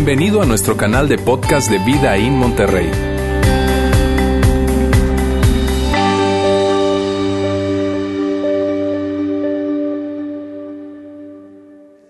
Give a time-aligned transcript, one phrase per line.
[0.00, 2.88] Bienvenido a nuestro canal de podcast de Vida en Monterrey.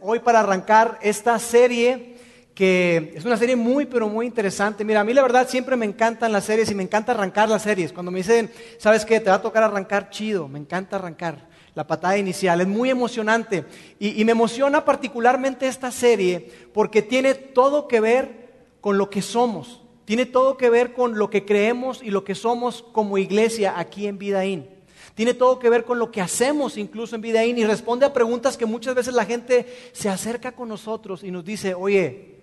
[0.02, 2.16] Hoy para arrancar esta serie
[2.54, 4.84] que es una serie muy, pero muy interesante.
[4.84, 7.62] Mira, a mí la verdad siempre me encantan las series y me encanta arrancar las
[7.62, 7.94] series.
[7.94, 9.18] Cuando me dicen, ¿sabes qué?
[9.18, 11.48] Te va a tocar arrancar chido, me encanta arrancar
[11.78, 12.60] la patada inicial.
[12.60, 13.64] Es muy emocionante
[14.00, 18.48] y, me emociona particularmente esta serie porque tiene todo que ver
[18.80, 19.80] con lo que somos.
[20.04, 24.08] Tiene todo que ver con lo que creemos y lo que somos como iglesia aquí
[24.08, 24.68] en Vidaín.
[25.14, 28.56] Tiene todo que ver con lo que hacemos incluso en Vidaín y responde a preguntas
[28.56, 32.40] que muchas veces la gente se acerca con nosotros y nos dice, oye,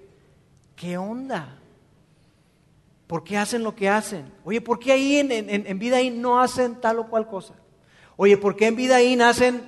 [0.77, 1.59] ¿qué onda?
[3.05, 4.31] ¿Por qué hacen lo que hacen?
[4.45, 7.53] Oye, ¿por qué ahí en, en, en Vidaín no hacen tal o cual cosa?
[8.17, 9.61] Oye, ¿por qué en Vidaín hacen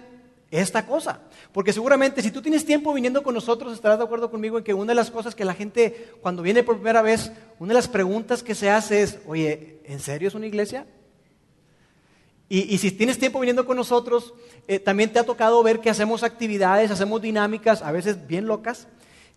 [0.51, 1.21] esta cosa?
[1.51, 4.73] Porque seguramente si tú tienes tiempo viniendo con nosotros, estarás de acuerdo conmigo en que
[4.73, 7.87] una de las cosas que la gente cuando viene por primera vez, una de las
[7.87, 10.85] preguntas que se hace es, oye, ¿en serio es una iglesia?
[12.49, 14.33] Y, y si tienes tiempo viniendo con nosotros,
[14.67, 18.87] eh, también te ha tocado ver que hacemos actividades, hacemos dinámicas, a veces bien locas,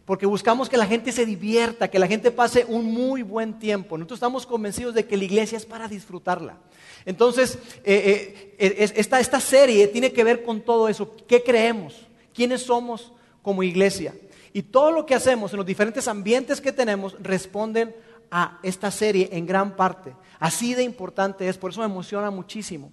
[0.05, 3.97] porque buscamos que la gente se divierta, que la gente pase un muy buen tiempo.
[3.97, 6.59] Nosotros estamos convencidos de que la iglesia es para disfrutarla.
[7.07, 11.15] Entonces, eh, eh, esta, esta serie tiene que ver con todo eso.
[11.27, 11.95] ¿Qué creemos?
[12.35, 13.13] ¿Quiénes somos
[13.43, 14.15] como iglesia?
[14.53, 17.95] Y todo lo que hacemos en los diferentes ambientes que tenemos responden
[18.31, 20.15] a esta serie en gran parte.
[20.39, 22.91] Así de importante es, por eso me emociona muchísimo.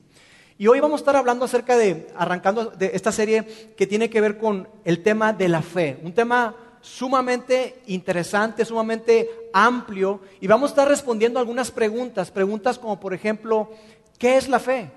[0.59, 4.22] Y hoy vamos a estar hablando acerca de, arrancando de esta serie que tiene que
[4.22, 10.70] ver con el tema de la fe, un tema sumamente interesante, sumamente amplio, y vamos
[10.70, 13.72] a estar respondiendo algunas preguntas, preguntas como por ejemplo,
[14.17, 14.92] ¿qué es la fe?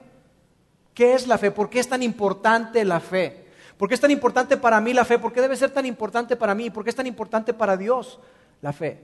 [0.95, 1.51] ¿Qué es la fe?
[1.51, 3.47] ¿Por qué es tan importante la fe?
[3.77, 5.19] ¿Por qué es tan importante para mí la fe?
[5.19, 6.69] ¿Por qué debe ser tan importante para mí?
[6.69, 8.21] ¿Por qué es tan importante para Dios
[8.61, 9.01] la fe?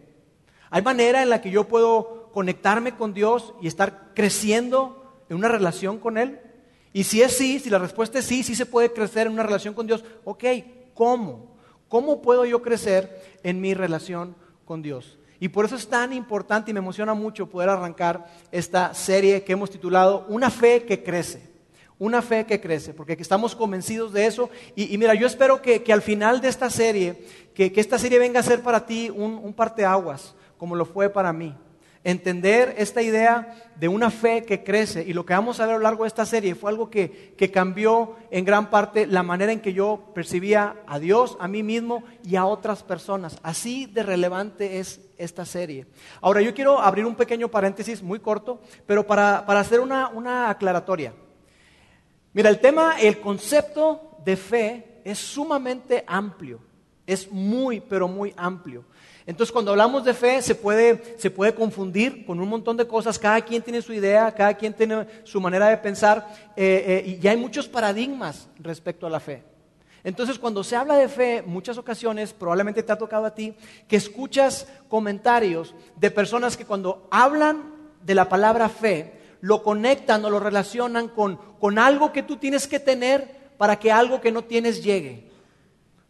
[0.68, 5.48] ¿Hay manera en la que yo puedo conectarme con Dios y estar creciendo en una
[5.48, 6.40] relación con Él?
[6.92, 9.42] Y si es sí, si la respuesta es sí, sí se puede crecer en una
[9.42, 10.04] relación con Dios.
[10.24, 10.44] Ok,
[10.92, 11.55] ¿cómo?
[11.88, 15.18] ¿Cómo puedo yo crecer en mi relación con Dios?
[15.38, 19.52] Y por eso es tan importante y me emociona mucho poder arrancar esta serie que
[19.52, 21.54] hemos titulado Una fe que crece.
[21.98, 24.50] Una fe que crece, porque estamos convencidos de eso.
[24.74, 28.42] Y, mira, yo espero que, al final de esta serie, que, esta serie venga a
[28.42, 31.54] ser para ti un, un parteaguas, como lo fue para mí
[32.06, 35.02] entender esta idea de una fe que crece.
[35.02, 37.34] Y lo que vamos a ver a lo largo de esta serie fue algo que,
[37.52, 42.04] cambió en gran parte la manera en que yo percibía a Dios, a mí mismo
[42.22, 43.40] y a otras personas.
[43.42, 45.86] Así de relevante es esta serie.
[46.20, 50.48] Ahora, yo quiero abrir un pequeño paréntesis muy corto, pero para, para hacer una, una
[50.48, 51.12] aclaratoria.
[52.32, 56.60] Mira, el tema, el concepto de fe es sumamente amplio.
[57.04, 58.84] Es muy, pero muy amplio.
[59.26, 63.18] Entonces, cuando hablamos de fe, se puede, se puede confundir con un montón de cosas.
[63.18, 66.28] Cada quien tiene su idea, cada quien tiene su manera de pensar.
[66.54, 69.42] Eh, eh, y hay muchos paradigmas respecto a la fe.
[70.04, 73.56] Entonces, cuando se habla de fe, muchas ocasiones, probablemente te ha tocado a ti,
[73.88, 80.30] que escuchas comentarios de personas que cuando hablan de la palabra fe, lo conectan o
[80.30, 84.44] lo relacionan con, con algo que tú tienes que tener para que algo que no
[84.44, 85.28] tienes llegue.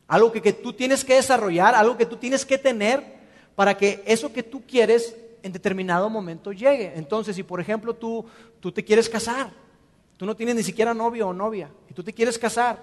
[0.08, 3.16] Algo que, tú tienes que desarrollar, algo que tú tienes que tener
[3.54, 6.92] para que eso que tú quieres en determinado momento llegue.
[6.94, 8.24] Entonces, si por ejemplo tú,
[8.60, 9.50] tú te quieres casar,
[10.16, 12.78] tú no tienes ni siquiera novio o novia, y tú te quieres casar,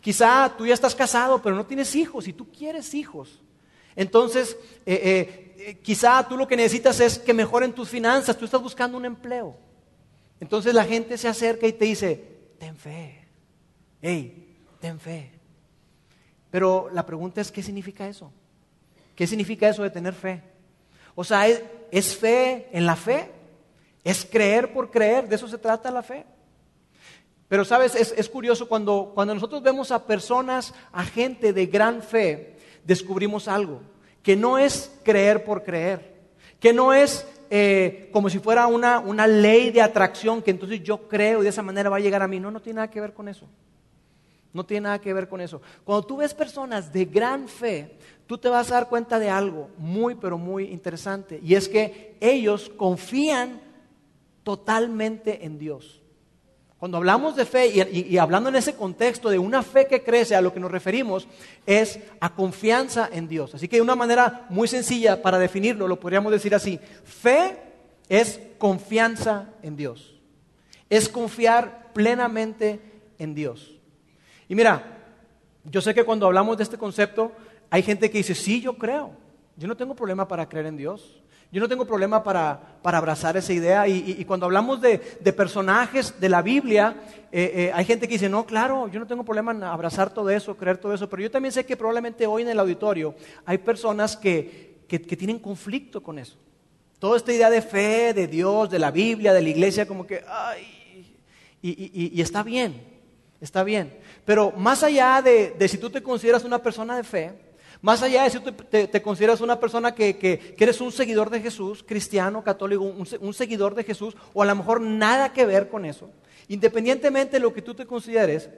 [0.00, 3.40] quizá tú ya estás casado, pero no tienes hijos, y tú quieres hijos.
[3.96, 4.56] Entonces,
[4.86, 8.62] eh, eh, eh, quizá tú lo que necesitas es que mejoren tus finanzas, tú estás
[8.62, 9.56] buscando un empleo.
[10.38, 12.24] Entonces la gente se acerca y te dice,
[12.58, 13.26] ten fe,
[14.00, 15.39] hey, ten fe.
[16.50, 18.32] Pero la pregunta es, ¿qué significa eso?
[19.14, 20.42] ¿Qué significa eso de tener fe?
[21.14, 23.30] O sea, ¿es, fe en la fe?
[24.02, 25.28] ¿Es creer por creer?
[25.28, 26.24] De eso se trata la fe.
[27.48, 32.56] Pero sabes, es, curioso cuando, cuando nosotros vemos a personas, a gente de gran fe,
[32.84, 33.82] descubrimos algo,
[34.22, 36.14] que no es creer por creer,
[36.60, 41.08] que no es eh, como si fuera una, una ley de atracción, que entonces yo
[41.08, 42.38] creo y de esa manera va a llegar a mí.
[42.38, 43.48] No, no tiene nada que ver con eso.
[44.52, 45.62] No tiene nada que ver con eso.
[45.84, 49.70] Cuando tú ves personas de gran fe, tú te vas a dar cuenta de algo
[49.78, 51.40] muy, pero muy interesante.
[51.42, 53.60] Y es que ellos confían
[54.42, 56.00] totalmente en Dios.
[56.80, 60.40] Cuando hablamos de fe y, hablando en ese contexto de una fe que crece, a
[60.40, 61.28] lo que nos referimos
[61.66, 63.54] es a confianza en Dios.
[63.54, 66.80] Así que de una manera muy sencilla para definirlo, lo podríamos decir así.
[67.04, 67.58] Fe
[68.08, 70.14] es confianza en Dios.
[70.88, 72.80] Es confiar plenamente
[73.18, 73.79] en Dios.
[74.50, 74.82] Y mira,
[75.62, 77.30] yo sé que cuando hablamos de este concepto,
[77.70, 79.12] hay gente que dice, sí, yo creo.
[79.56, 81.22] yo no tengo problema para creer en Dios.
[81.52, 83.86] Yo no tengo problema para, abrazar esa idea.
[83.86, 84.98] Y, cuando hablamos de,
[85.32, 86.96] personajes de la Biblia,
[87.30, 90.30] eh, eh, hay gente que dice, no, claro, yo no tengo problema en abrazar todo
[90.30, 91.08] eso, creer todo eso.
[91.08, 93.14] Pero yo también sé que probablemente hoy en el auditorio
[93.46, 96.36] hay personas que, tienen conflicto con eso.
[96.98, 100.24] Toda esta idea de fe, de Dios, de la Biblia, de la iglesia, como que,
[100.28, 100.80] ay,
[101.62, 102.82] y, está bien,
[103.40, 103.92] está bien.
[104.24, 107.32] Pero más allá de, si tú te consideras una persona de fe,
[107.82, 111.82] más allá de si tú te, consideras una persona que, eres un seguidor de Jesús,
[111.86, 116.10] cristiano, católico, un, seguidor de Jesús, o a lo mejor nada que ver con eso,
[116.48, 118.50] independientemente de lo que tú te consideres,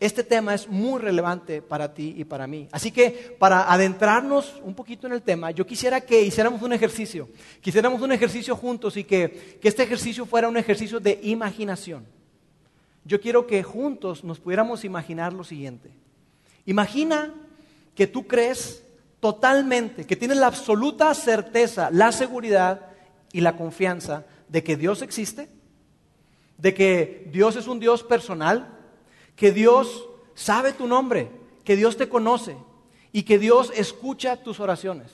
[0.00, 2.68] este tema es muy relevante para ti y para mí.
[2.72, 7.28] Así que para adentrarnos un poquito en el tema, yo quisiera que hiciéramos un ejercicio,
[7.60, 12.04] quisiéramos un ejercicio juntos y que este ejercicio fuera un ejercicio de imaginación.
[13.04, 15.90] Yo quiero que juntos nos pudiéramos imaginar lo siguiente.
[16.66, 17.34] Imagina
[17.94, 18.82] que tú crees
[19.20, 22.88] totalmente, que tienes la absoluta certeza, la seguridad
[23.32, 25.48] y la confianza de que Dios existe,
[26.58, 28.78] de que Dios es un Dios personal,
[29.36, 31.30] que Dios sabe tu nombre,
[31.64, 32.56] que Dios te conoce
[33.12, 35.10] y que Dios escucha tus oraciones.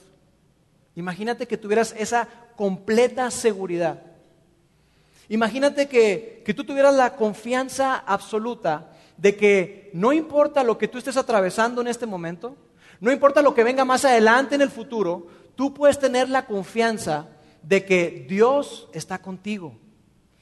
[0.95, 4.10] Imagínate que tuvieras esa completa seguridad.
[5.31, 10.97] Imagínate que, que, tú tuvieras la confianza absoluta de que no importa lo que tú
[10.97, 12.57] estés atravesando en este momento,
[12.99, 17.29] no importa lo que venga más adelante en el futuro, tú puedes tener la confianza
[17.63, 19.77] de que Dios está contigo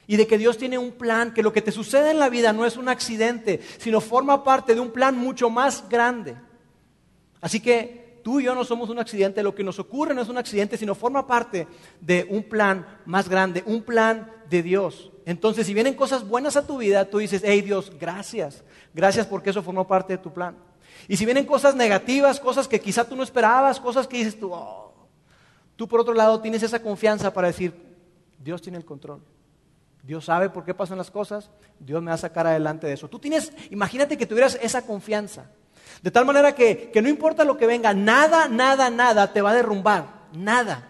[0.07, 2.51] y de que Dios tiene un plan, que lo que te sucede en la vida
[2.51, 6.36] no es un accidente, sino forma parte de un plan mucho más grande.
[7.41, 10.29] Así que tú y yo no somos un accidente, lo que nos ocurre no es
[10.29, 11.67] un accidente, sino forma parte
[11.99, 15.11] de un plan más grande, un plan de Dios.
[15.25, 19.49] Entonces, si vienen cosas buenas a tu vida, tú dices, hey Dios, gracias, gracias porque
[19.49, 20.55] eso formó parte de tu plan.
[21.07, 24.53] Y si vienen cosas negativas, cosas que quizá tú no esperabas, cosas que dices tú,
[24.53, 24.93] oh",
[25.75, 27.73] tú por otro lado tienes esa confianza para decir,
[28.37, 29.23] Dios tiene el control.
[30.03, 31.49] Dios sabe por qué pasan las cosas,
[31.79, 33.07] Dios me va a sacar adelante de eso.
[33.07, 35.49] Tú tienes, imagínate que tuvieras esa confianza.
[36.01, 39.51] De tal manera que, que no importa lo que venga, nada, nada, nada te va
[39.51, 40.88] a derrumbar, nada.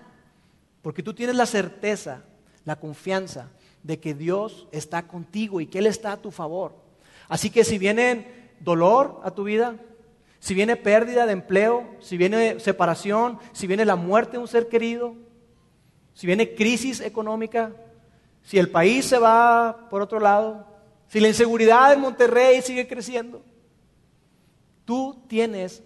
[0.82, 2.24] Porque tú tienes la certeza,
[2.66, 3.50] la confianza
[3.84, 6.76] de que Dios está contigo y que Él está a tu favor.
[7.28, 9.76] Así que si viene dolor a tu vida,
[10.40, 14.68] si viene pérdida de empleo, si viene separación, si viene la muerte de un ser
[14.68, 15.16] querido,
[16.14, 17.72] si viene crisis económica,
[18.44, 20.66] si el país se va por otro lado,
[21.08, 23.44] si la inseguridad en Monterrey sigue creciendo,
[24.90, 25.84] tú tienes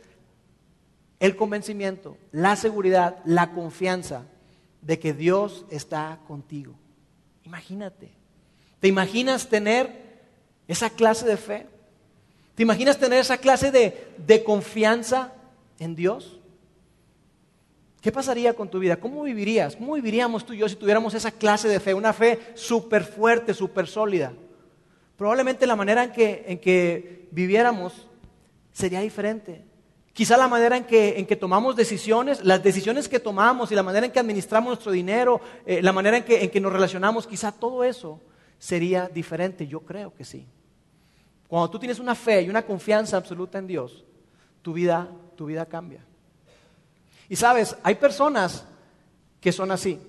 [1.19, 4.23] el convencimiento, la seguridad, la confianza
[4.81, 6.73] de que Dios está contigo.
[7.43, 8.13] Imagínate.
[8.79, 10.21] ¿Te imaginas tener
[10.69, 11.67] esa clase de fe?
[12.55, 15.33] ¿Te imaginas tener esa clase de, confianza
[15.79, 16.39] en Dios?
[17.99, 18.95] ¿Qué pasaría con tu vida?
[18.95, 19.75] ¿Cómo vivirías?
[19.75, 21.93] ¿Cómo viviríamos tú y yo si tuviéramos esa clase de fe?
[21.93, 24.31] Una fe súper fuerte, súper sólida.
[25.17, 28.07] Probablemente la manera en que, en que viviéramos
[28.73, 29.63] sería diferente.
[30.11, 33.83] Quizá la manera en que, en que, tomamos decisiones, las decisiones que tomamos y la
[33.83, 37.25] manera en que administramos nuestro dinero, eh, la manera en que, en que nos relacionamos,
[37.25, 38.19] quizá todo eso
[38.59, 39.65] sería diferente.
[39.65, 40.45] Yo creo que sí.
[41.47, 44.03] Cuando tú tienes una fe y una confianza absoluta en Dios,
[44.61, 46.03] tu vida, tu vida cambia.
[47.29, 48.65] Y sabes, hay personas
[49.39, 49.99] que son así.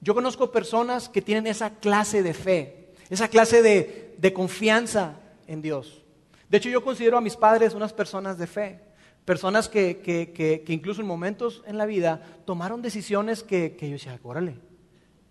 [0.00, 5.16] Yo conozco personas que tienen esa clase de fe, esa clase de, confianza
[5.46, 6.02] en Dios.
[6.48, 8.80] De hecho, yo considero a mis padres unas personas de fe,
[9.24, 14.56] personas que, incluso en momentos en la vida tomaron decisiones que, yo decía, órale,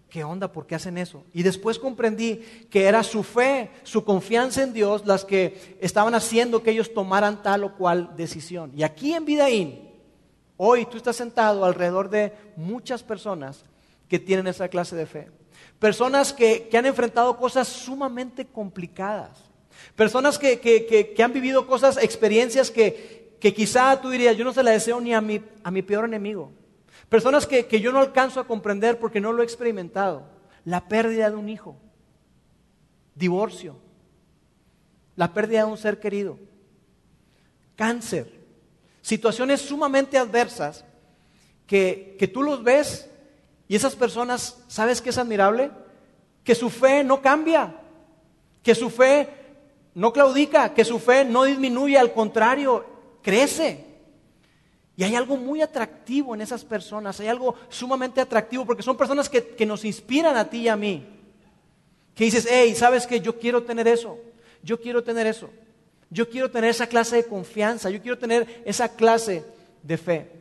[0.09, 0.51] ¿qué onda?
[0.51, 1.23] ¿Por qué hacen eso?
[1.33, 2.37] Y después comprendí
[2.69, 7.41] que era su fe, su confianza en Dios las que estaban haciendo que ellos tomaran
[7.41, 8.71] tal o cual decisión.
[8.75, 9.89] Y aquí en Vidaín,
[10.57, 13.63] hoy tú estás sentado alrededor de muchas personas
[14.09, 15.29] que tienen esa clase de fe.
[15.79, 19.44] Personas que, han enfrentado cosas sumamente complicadas.
[19.95, 24.99] Personas que, han vivido cosas, experiencias que, quizá tú dirías, yo no se la deseo
[24.99, 26.51] ni a mi, a mi peor enemigo.
[27.07, 30.27] Personas que, yo no alcanzo a comprender porque no lo he experimentado.
[30.65, 31.77] La pérdida de un hijo,
[33.13, 33.77] divorcio,
[35.15, 36.39] la pérdida de un ser querido,
[37.75, 38.33] cáncer,
[39.01, 40.83] situaciones sumamente adversas
[41.67, 43.09] que, que tú los ves
[43.67, 45.71] y esas personas, ¿sabes qué es admirable?
[46.43, 47.75] Que su fe no cambia,
[48.63, 49.44] que su fe
[49.95, 52.85] no claudica, que su fe no disminuye, al contrario,
[53.21, 53.85] crece.
[54.97, 59.29] Y hay algo muy atractivo en esas personas, hay algo sumamente atractivo, porque son personas
[59.29, 61.05] que, nos inspiran a ti y a mí.
[62.13, 63.19] Que dices, hey, ¿sabes qué?
[63.21, 64.17] Yo quiero tener eso,
[64.61, 65.49] yo quiero tener eso,
[66.09, 69.45] yo quiero tener esa clase de confianza, yo quiero tener esa clase
[69.81, 70.31] de fe.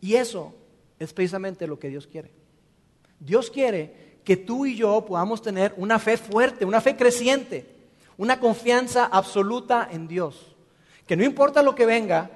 [0.00, 0.54] Y eso
[0.98, 2.30] es precisamente lo que Dios quiere.
[3.20, 7.81] Dios quiere que tú y yo podamos tener una fe fuerte, una fe creciente,
[8.22, 10.54] una confianza absoluta en Dios.
[11.08, 12.30] Que no importa lo que venga,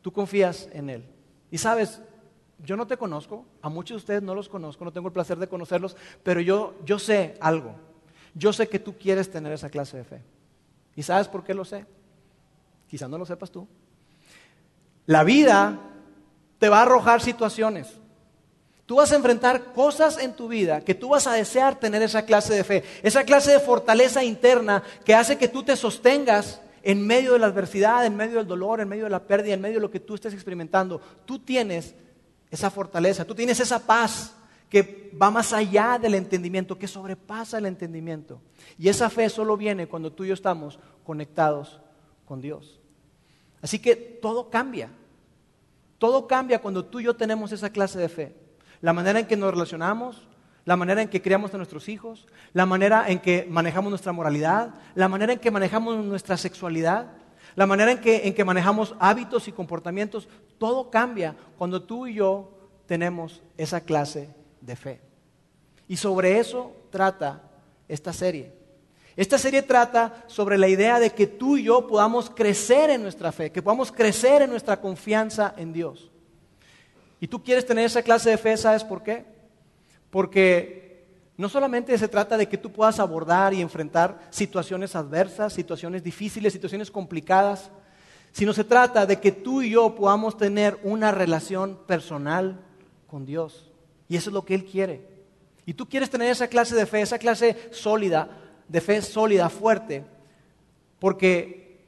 [0.00, 1.04] tú confías en Él.
[1.50, 2.00] Y sabes,
[2.64, 5.38] yo no te conozco, a muchos de ustedes no los conozco, no tengo el placer
[5.38, 7.74] de conocerlos, pero yo, yo sé algo.
[8.32, 10.22] Yo sé que tú quieres tener esa clase de fe.
[10.96, 11.84] ¿Y sabes por qué lo sé?
[12.88, 13.68] Quizás no lo sepas tú.
[15.04, 15.78] La vida
[16.58, 17.97] te va a arrojar situaciones.
[18.88, 22.24] Tú vas a enfrentar cosas en tu vida que tú vas a desear tener esa
[22.24, 27.06] clase de fe, esa clase de fortaleza interna que hace que tú te sostengas en
[27.06, 29.74] medio de la adversidad, en medio del dolor, en medio de la pérdida, en medio
[29.74, 31.02] de lo que tú estés experimentando.
[31.26, 31.94] Tú tienes
[32.50, 34.34] esa fortaleza, tú tienes esa paz
[34.70, 38.40] que va más allá del entendimiento, que sobrepasa el entendimiento.
[38.78, 41.78] Y esa fe solo viene cuando tú y yo estamos conectados
[42.24, 42.80] con Dios.
[43.60, 44.88] Así que todo cambia.
[45.98, 48.47] Todo cambia cuando tú y yo tenemos esa clase de fe.
[48.80, 50.28] La manera en que nos relacionamos,
[50.64, 54.74] la manera en que criamos a nuestros hijos, la manera en que manejamos nuestra moralidad,
[54.94, 57.06] la manera en que manejamos nuestra sexualidad,
[57.56, 62.14] la manera en que, en que manejamos hábitos y comportamientos, todo cambia cuando tú y
[62.14, 62.50] yo
[62.86, 64.28] tenemos esa clase
[64.60, 65.00] de fe.
[65.88, 67.42] Y sobre eso trata
[67.88, 68.52] esta serie.
[69.16, 73.32] Esta serie trata sobre la idea de que tú y yo podamos crecer en nuestra
[73.32, 76.07] fe, que podamos crecer en nuestra confianza en Dios.
[77.20, 79.24] Y tú quieres tener esa clase de fe, ¿sabes por qué?
[80.10, 81.06] Porque
[81.36, 86.52] no solamente se trata de que tú puedas abordar y enfrentar situaciones adversas, situaciones difíciles,
[86.52, 87.70] situaciones complicadas,
[88.32, 92.60] sino se trata de que tú y yo podamos tener una relación personal
[93.06, 93.70] con Dios.
[94.08, 95.06] Y eso es lo que Él quiere.
[95.66, 98.28] Y tú quieres tener esa clase de fe, esa clase sólida,
[98.68, 100.04] de fe sólida, fuerte,
[100.98, 101.84] porque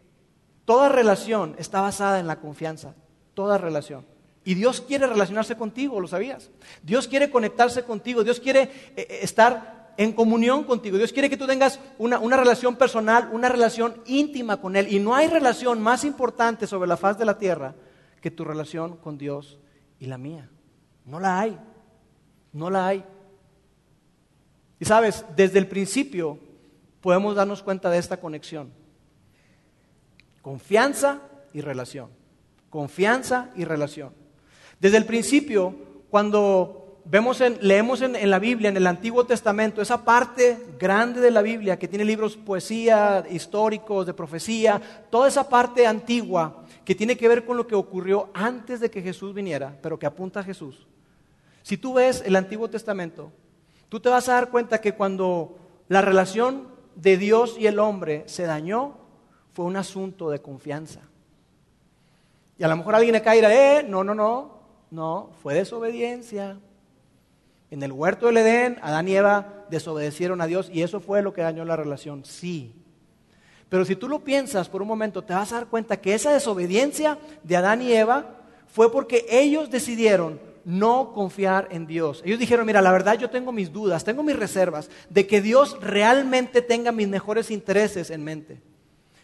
[0.65, 2.95] toda relación está basada en la confianza,
[3.35, 4.05] toda relación.
[4.51, 6.51] Y Dios quiere relacionarse contigo, ¿lo sabías?
[6.83, 11.37] Dios quiere conectarse contigo, Dios quiere eh, eh, estar en comunión contigo, Dios quiere que
[11.37, 14.93] tú tengas una, una, relación personal, una relación íntima con Él.
[14.93, 17.77] Y no hay relación más importante sobre la faz de la tierra
[18.21, 19.57] que tu relación con Dios
[20.01, 20.51] y la mía.
[21.05, 21.57] No la hay,
[22.53, 23.05] no la hay.
[24.81, 26.41] Y sabes, desde el principio
[27.01, 28.73] podemos darnos cuenta de esta conexión.
[30.43, 31.21] Confianza
[31.53, 32.11] y relación.
[32.69, 34.19] Confianza y relación.
[34.81, 35.75] Desde el principio,
[36.09, 41.31] cuando vemos leemos en, en, la Biblia, en el Antiguo Testamento, esa parte grande de
[41.31, 47.17] la Biblia que tiene libros poesía, históricos, de profecía, toda esa parte antigua que tiene
[47.17, 50.45] que ver con lo que ocurrió antes de que Jesús viniera, pero que apunta a
[50.45, 50.87] Jesús.
[51.63, 53.33] Si tú ves el Antiguo Testamento,
[53.89, 55.59] tú te vas a dar cuenta que cuando
[55.89, 58.97] la relación de Dios y el hombre se dañó,
[59.53, 61.01] fue un asunto de confianza.
[62.57, 64.60] Y a lo mejor alguien acá dirá, eh, no, no, no,
[64.91, 66.59] no, fue desobediencia.
[67.71, 71.33] En el huerto del Edén, Adán y Eva desobedecieron a Dios y eso fue lo
[71.33, 72.75] que dañó la relación, sí.
[73.69, 76.33] Pero si tú lo piensas por un momento, te vas a dar cuenta que esa
[76.33, 82.23] desobediencia de Adán y Eva fue porque ellos decidieron no confiar en Dios.
[82.25, 85.79] Ellos dijeron, mira, la verdad yo tengo mis dudas, tengo mis reservas de que Dios
[85.81, 88.61] realmente tenga mis mejores intereses en mente.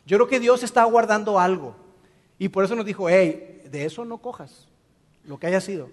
[0.06, 1.75] Yo creo que Dios está guardando algo.
[2.38, 4.68] Y por eso nos dijo, hey, de eso no cojas
[5.26, 5.90] lo que haya sido.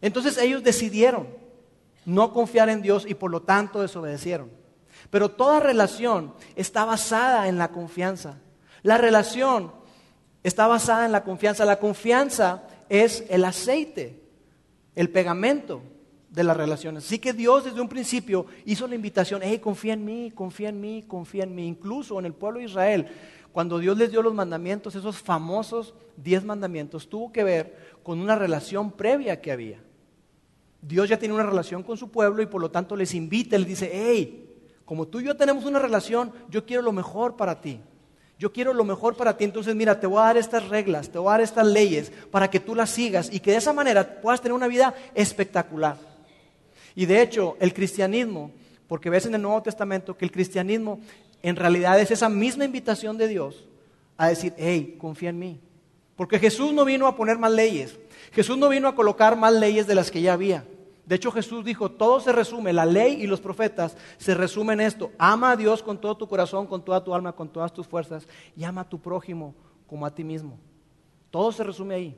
[0.00, 1.28] Entonces ellos decidieron
[2.04, 4.50] no confiar en Dios y por lo tanto desobedecieron.
[5.10, 8.38] Pero toda relación está basada en la confianza.
[8.82, 9.72] La relación
[10.42, 11.64] está basada en la confianza.
[11.64, 14.22] La confianza es el aceite,
[14.94, 15.82] el pegamento
[16.30, 17.04] de las relaciones.
[17.04, 20.80] Así que Dios desde un principio hizo la invitación, hey, confía en mí, confía en
[20.80, 21.66] mí, confía en mí.
[21.66, 23.08] Incluso en el pueblo de Israel,
[23.52, 28.36] cuando Dios les dio los mandamientos, esos famosos diez mandamientos, tuvo que ver con una
[28.36, 29.80] relación previa que había.
[30.80, 33.66] Dios ya tiene una relación con su pueblo y por lo tanto les invita, les
[33.66, 34.46] dice, hey,
[34.84, 37.80] como tú y yo tenemos una relación, yo quiero lo mejor para ti.
[38.38, 41.18] Yo quiero lo mejor para ti, entonces mira, te voy a dar estas reglas, te
[41.18, 44.22] voy a dar estas leyes para que tú las sigas y que de esa manera
[44.22, 46.09] puedas tener una vida espectacular.
[46.94, 48.52] Y de hecho, el cristianismo,
[48.86, 51.00] porque ves en el Nuevo Testamento que el cristianismo
[51.42, 53.66] en realidad es esa misma invitación de Dios
[54.16, 55.60] a decir, hey, confía en mí.
[56.16, 57.98] Porque Jesús no vino a poner más leyes.
[58.32, 60.64] Jesús no vino a colocar más leyes de las que ya había.
[61.06, 64.86] De hecho, Jesús dijo, todo se resume, la ley y los profetas se resumen en
[64.86, 65.10] esto.
[65.18, 68.28] Ama a Dios con todo tu corazón, con toda tu alma, con todas tus fuerzas
[68.56, 69.54] y ama a tu prójimo
[69.86, 70.58] como a ti mismo.
[71.30, 72.16] Todo se resume ahí.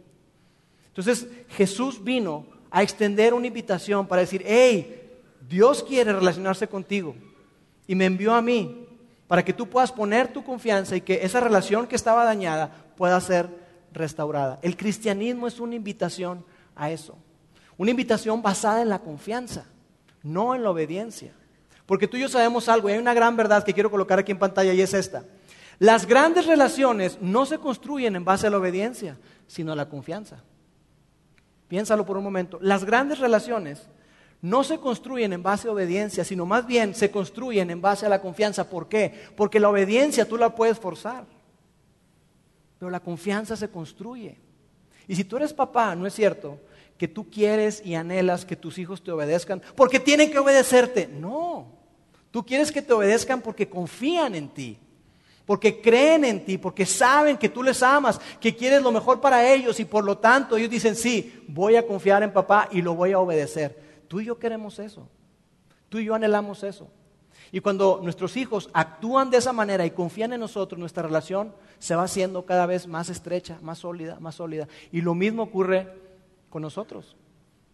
[0.88, 7.14] Entonces, Jesús vino a extender una invitación para decir, hey, Dios quiere relacionarse contigo
[7.86, 8.88] y me envió a mí
[9.28, 13.20] para que tú puedas poner tu confianza y que esa relación que estaba dañada pueda
[13.20, 13.48] ser
[13.92, 14.58] restaurada.
[14.62, 17.18] El cristianismo es una invitación a eso.
[17.76, 19.66] Una invitación basada en la confianza,
[20.22, 21.34] no en la obediencia.
[21.84, 24.32] Porque tú y yo sabemos algo, y hay una gran verdad que quiero colocar aquí
[24.32, 25.24] en pantalla y es esta.
[25.78, 30.42] Las grandes relaciones no se construyen en base a la obediencia, sino a la confianza.
[31.72, 32.58] Piénsalo por un momento.
[32.60, 33.88] Las grandes relaciones
[34.42, 38.10] no se construyen en base a obediencia, sino más bien se construyen en base a
[38.10, 38.68] la confianza.
[38.68, 39.14] ¿Por qué?
[39.38, 41.24] Porque la obediencia tú la puedes forzar,
[42.78, 44.36] pero la confianza se construye.
[45.08, 46.60] Y si tú eres papá, ¿no es cierto?
[46.98, 51.06] Que tú quieres y anhelas que tus hijos te obedezcan porque tienen que obedecerte.
[51.06, 51.68] No,
[52.30, 54.78] tú quieres que te obedezcan porque confían en ti
[55.46, 59.52] porque creen en ti, porque saben que tú les amas, que quieres lo mejor para
[59.52, 62.94] ellos y por lo tanto ellos dicen, sí, voy a confiar en papá y lo
[62.94, 64.02] voy a obedecer.
[64.08, 65.08] Tú y yo queremos eso,
[65.88, 66.88] tú y yo anhelamos eso.
[67.50, 71.94] Y cuando nuestros hijos actúan de esa manera y confían en nosotros, nuestra relación se
[71.94, 74.68] va haciendo cada vez más estrecha, más sólida, más sólida.
[74.90, 75.92] Y lo mismo ocurre
[76.48, 77.14] con nosotros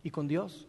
[0.03, 0.67] y con Dios.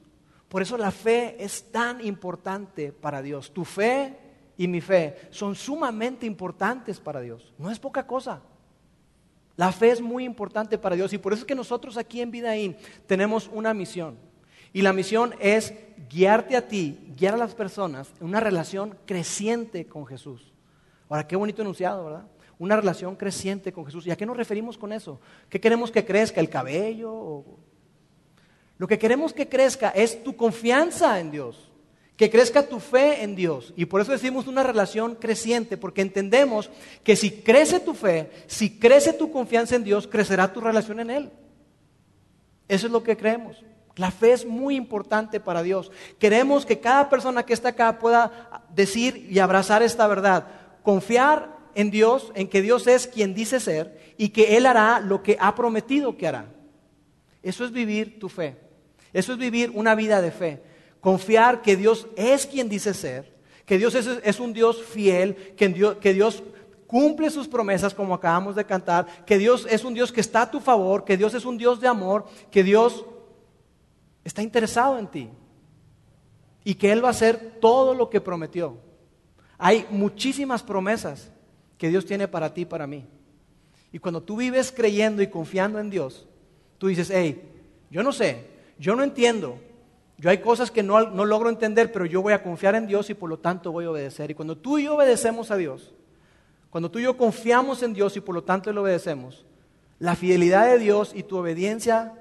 [0.47, 3.51] Por eso la fe es tan importante para Dios.
[3.51, 4.15] Tu fe
[4.59, 7.53] y mi fe son sumamente importantes para Dios.
[7.57, 8.41] No es poca cosa.
[9.55, 12.29] La fe es muy importante para Dios y por eso es que nosotros aquí en
[12.29, 12.75] Vidaín
[13.07, 14.17] tenemos una misión.
[14.73, 15.73] Y la misión es
[16.09, 20.51] guiarte a ti, guiar a las personas en una relación creciente con Jesús.
[21.07, 22.27] Ahora, qué bonito enunciado, ¿verdad?
[22.57, 24.07] Una relación creciente con Jesús.
[24.07, 25.21] ¿Y a qué nos referimos con eso?
[25.47, 26.41] ¿Qué queremos que crezca?
[26.41, 27.45] ¿El cabello?
[28.77, 31.68] Lo que queremos que crezca es tu confianza en Dios
[32.19, 33.73] que crezca tu fe en Dios.
[33.77, 36.69] Y por eso decimos una relación creciente, porque entendemos
[37.01, 41.11] que si crece tu fe, si crece tu confianza en Dios, crecerá tu relación en
[41.11, 41.29] Él.
[42.67, 43.63] Eso es lo que creemos.
[43.95, 45.93] La fe es muy importante para Dios.
[46.19, 50.45] Queremos que cada persona que está acá pueda decir y abrazar esta verdad.
[50.83, 55.23] Confiar en Dios, en que Dios es quien dice ser y que Él hará lo
[55.23, 56.47] que ha prometido que hará.
[57.43, 58.57] Eso es vivir tu fe.
[59.13, 60.68] Eso es vivir una vida de fe.
[61.01, 63.33] Confiar que Dios es quien dice ser,
[63.65, 66.43] que Dios es, un Dios fiel, que Dios, que Dios
[66.87, 70.51] cumple sus promesas como acabamos de cantar, que Dios es un Dios que está a
[70.51, 73.05] tu favor, que Dios es un Dios de amor, que Dios
[74.23, 75.29] está interesado en ti
[76.63, 78.77] y que Él va a hacer todo lo que prometió.
[79.57, 81.31] Hay muchísimas promesas
[81.77, 83.05] que Dios tiene para ti y para mí.
[83.91, 86.27] Y cuando tú vives creyendo y confiando en Dios,
[86.77, 87.41] tú dices, hey,
[87.91, 89.59] yo no sé, yo no entiendo,
[90.19, 93.13] yo hay cosas que no, logro entender, pero yo voy a confiar en Dios y
[93.13, 94.29] por lo tanto voy a obedecer.
[94.29, 95.93] Y cuando tú y yo obedecemos a Dios,
[96.69, 99.45] cuando tú y yo confiamos en Dios y por lo tanto le obedecemos,
[99.97, 102.13] la fidelidad de Dios y tu obediencia,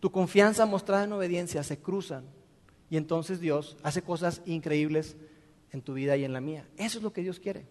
[0.00, 2.24] tu confianza mostrada en obediencia se cruzan.
[2.88, 5.16] Y entonces Dios hace cosas increíbles
[5.72, 6.66] en tu vida y en la mía.
[6.78, 7.66] Eso es lo que Dios quiere.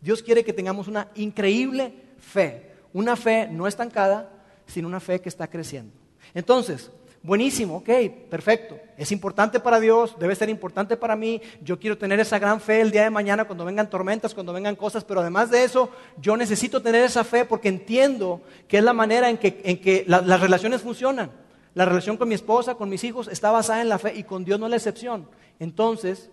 [0.00, 2.72] Dios quiere que tengamos una increíble fe.
[2.92, 4.28] Una fe no estancada,
[4.66, 5.92] sino una fe que está creciendo.
[6.34, 6.90] Entonces,
[7.22, 7.90] Buenísimo, ok,
[8.30, 8.78] perfecto.
[8.96, 11.42] Es importante para Dios, debe ser importante para mí.
[11.62, 14.74] Yo quiero tener esa gran fe el día de mañana cuando vengan tormentas, cuando vengan
[14.74, 18.94] cosas, pero además de eso, yo necesito tener esa fe porque entiendo que es la
[18.94, 21.30] manera en que, las relaciones funcionan.
[21.74, 24.42] La relación con mi esposa, con mis hijos, está basada en la fe y con
[24.44, 25.28] Dios no es la excepción.
[25.58, 26.30] Entonces,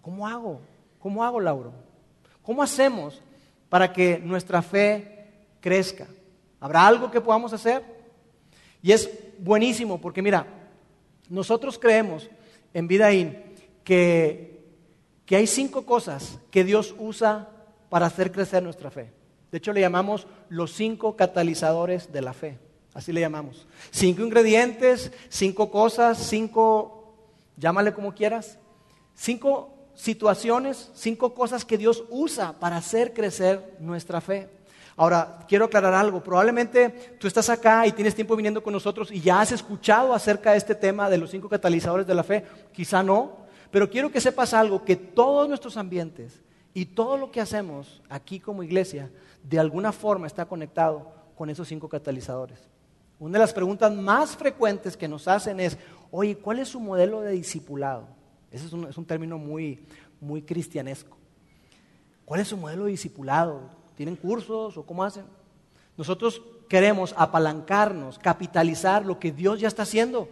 [0.00, 0.62] ¿cómo hago?
[1.00, 1.74] ¿Cómo hago, Lauro?
[2.42, 3.20] ¿Cómo hacemos
[3.68, 5.28] para que nuestra fe
[5.60, 6.06] crezca?
[6.60, 7.84] ¿Habrá algo que podamos hacer?
[8.82, 9.08] Y es
[9.38, 10.46] buenísimo porque mira,
[11.28, 12.28] nosotros creemos
[12.72, 13.36] en Vidaín
[13.82, 14.64] que,
[15.26, 17.48] que hay cinco cosas que Dios usa
[17.88, 19.12] para hacer crecer nuestra fe.
[19.50, 22.58] De hecho, le llamamos los cinco catalizadores de la fe.
[22.92, 23.66] Así le llamamos.
[23.90, 27.14] Cinco ingredientes, cinco cosas, cinco,
[27.56, 28.58] llámale como quieras,
[29.14, 34.48] cinco situaciones, cinco cosas que Dios usa para hacer crecer nuestra fe.
[34.96, 36.22] Ahora, quiero aclarar algo.
[36.22, 40.52] Probablemente tú estás acá y tienes tiempo viniendo con nosotros y ya has escuchado acerca
[40.52, 42.44] de este tema de los cinco catalizadores de la fe.
[42.72, 43.38] Quizá no,
[43.70, 48.38] pero quiero que sepas algo, que todos nuestros ambientes y todo lo que hacemos aquí
[48.38, 49.10] como iglesia,
[49.42, 52.58] de alguna forma está conectado con esos cinco catalizadores.
[53.18, 55.78] Una de las preguntas más frecuentes que nos hacen es,
[56.10, 58.06] oye, ¿cuál es su modelo de discipulado?
[58.50, 59.84] Ese es un, término muy,
[60.20, 61.16] muy cristianesco.
[62.24, 63.70] ¿Cuál es su modelo de discipulado?
[63.96, 65.24] ¿Tienen cursos o cómo hacen?
[65.96, 70.28] Nosotros queremos apalancarnos, capitalizar lo que Dios ya está haciendo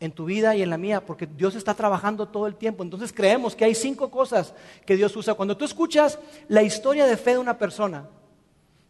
[0.00, 2.82] en tu vida y en la mía, porque Dios está trabajando todo el tiempo.
[2.82, 5.34] Entonces creemos que hay cinco cosas que Dios usa.
[5.34, 8.08] Cuando tú escuchas la historia de fe de una persona,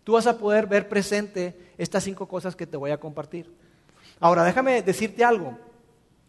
[0.02, 3.52] tú vas a poder ver presente estas cinco cosas que te voy a compartir.
[4.18, 5.58] Ahora, déjame decirte algo.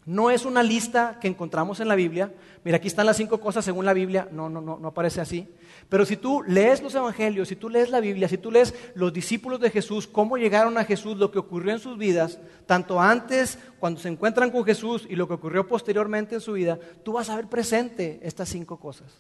[0.06, 2.32] No es una lista que encontramos en la Biblia.
[2.64, 4.28] Mira, aquí están las cinco cosas según la Biblia.
[4.32, 5.50] No, no, no, no aparece así.
[5.90, 9.12] Pero si tú lees los evangelios, si tú lees la Biblia, si tú lees los
[9.12, 13.58] discípulos de Jesús, cómo llegaron a Jesús, lo que ocurrió en sus vidas, tanto antes,
[13.80, 17.32] cuando se encuentran con Jesús, y lo que ocurrió posteriormente en su vida, tú vas
[17.32, 19.12] a ver presente estas cinco cosas.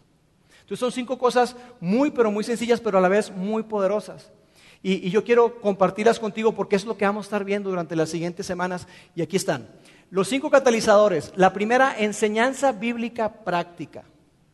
[0.62, 4.32] Entonces son cinco cosas muy, pero muy sencillas, pero a la vez muy poderosas.
[4.84, 7.96] Y, y yo quiero compartirlas contigo porque es lo que vamos a estar viendo durante
[7.96, 8.88] las siguientes semanas.
[9.16, 9.68] Y aquí están.
[10.10, 11.34] Los cinco catalizadores.
[11.36, 14.04] La primera, enseñanza bíblica práctica.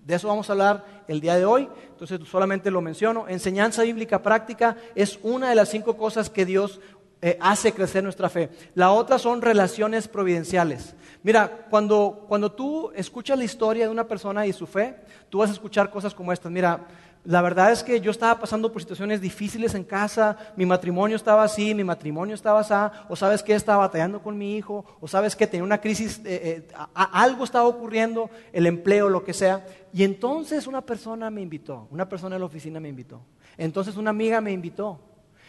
[0.05, 3.27] De eso vamos a hablar el día de hoy, entonces solamente lo menciono.
[3.27, 6.79] Enseñanza bíblica práctica es una de las cinco cosas que Dios
[7.21, 8.49] eh, hace crecer nuestra fe.
[8.73, 10.95] La otra son relaciones providenciales.
[11.21, 14.95] Mira, cuando, cuando tú escuchas la historia de una persona y su fe,
[15.29, 16.51] tú vas a escuchar cosas como estas.
[16.51, 16.87] Mira,
[17.23, 21.43] la verdad es que yo estaba pasando por situaciones difíciles en casa, mi matrimonio estaba
[21.43, 22.73] así, mi matrimonio estaba así,
[23.09, 26.67] o sabes que estaba batallando con mi hijo, o sabes que tenía una crisis, eh,
[26.67, 29.63] eh, algo estaba ocurriendo, el empleo, lo que sea.
[29.93, 33.21] Y entonces una persona me invitó, una persona en la oficina me invitó.
[33.55, 34.99] Entonces una amiga me invitó.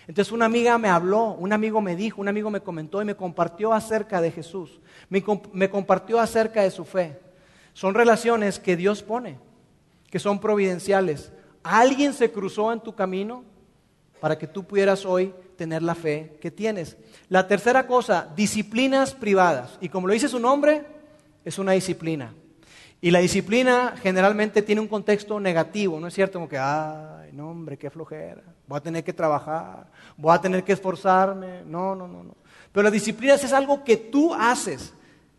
[0.07, 3.17] Entonces una amiga me habló, un amigo me dijo, un amigo me comentó y me
[3.17, 7.19] compartió acerca de Jesús, me compartió acerca de su fe.
[7.73, 9.39] Son relaciones que Dios pone,
[10.11, 11.33] que son providenciales
[11.63, 13.45] Alguien se cruzó en tu camino
[14.21, 16.97] para que tú pudieras hoy tener la fe que tienes.
[17.29, 19.79] La tercera cosa, disciplinas privadas.
[19.81, 20.85] Y como lo dice su nombre,
[21.45, 22.35] es una disciplina.
[23.01, 26.39] Y la disciplina generalmente tiene un contexto negativo, ¿no es cierto?
[26.39, 28.43] Como que, ay, no, hombre, qué flojera.
[28.69, 31.63] Voy a tener que trabajar, voy a tener que esforzarme.
[31.67, 32.37] No, no, no, no.
[32.71, 34.95] Pero la disciplina es algo que tú haces,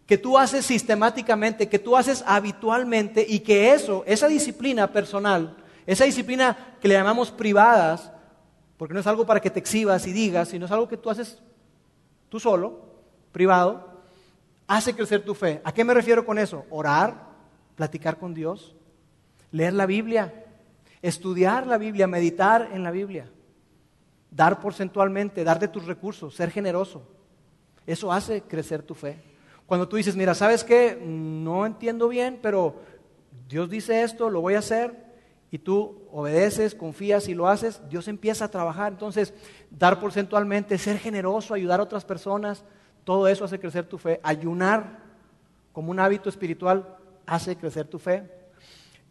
[0.05, 6.05] que tú haces sistemáticamente, que tú haces habitualmente y que eso, esa disciplina personal, esa
[6.05, 8.11] disciplina que le llamamos privadas,
[8.77, 11.09] porque no es algo para que te exhibas y digas, sino es algo que tú
[11.09, 11.41] haces
[12.29, 12.79] tú solo,
[13.31, 14.01] privado,
[14.67, 15.61] hace crecer tu fe.
[15.63, 16.65] ¿A qué me refiero con eso?
[16.69, 17.27] Orar,
[17.75, 18.75] platicar con Dios,
[19.51, 20.45] leer la Biblia,
[21.01, 23.29] estudiar la Biblia, meditar en la Biblia,
[24.31, 27.03] dar porcentualmente, dar de tus recursos, ser generoso.
[27.85, 29.21] Eso hace crecer tu fe.
[29.65, 30.99] Cuando tú dices, mira, ¿sabes qué?
[31.03, 32.81] No entiendo bien, pero
[33.47, 35.02] Dios dice esto, lo voy a hacer,
[35.53, 38.91] y tú obedeces, confías y lo haces, Dios empieza a trabajar.
[38.91, 39.35] Entonces,
[39.69, 42.65] dar porcentualmente, ser generoso, ayudar a otras personas,
[43.03, 44.19] todo eso hace crecer tu fe.
[44.23, 44.97] Ayunar
[45.71, 48.27] como un hábito espiritual hace crecer tu fe.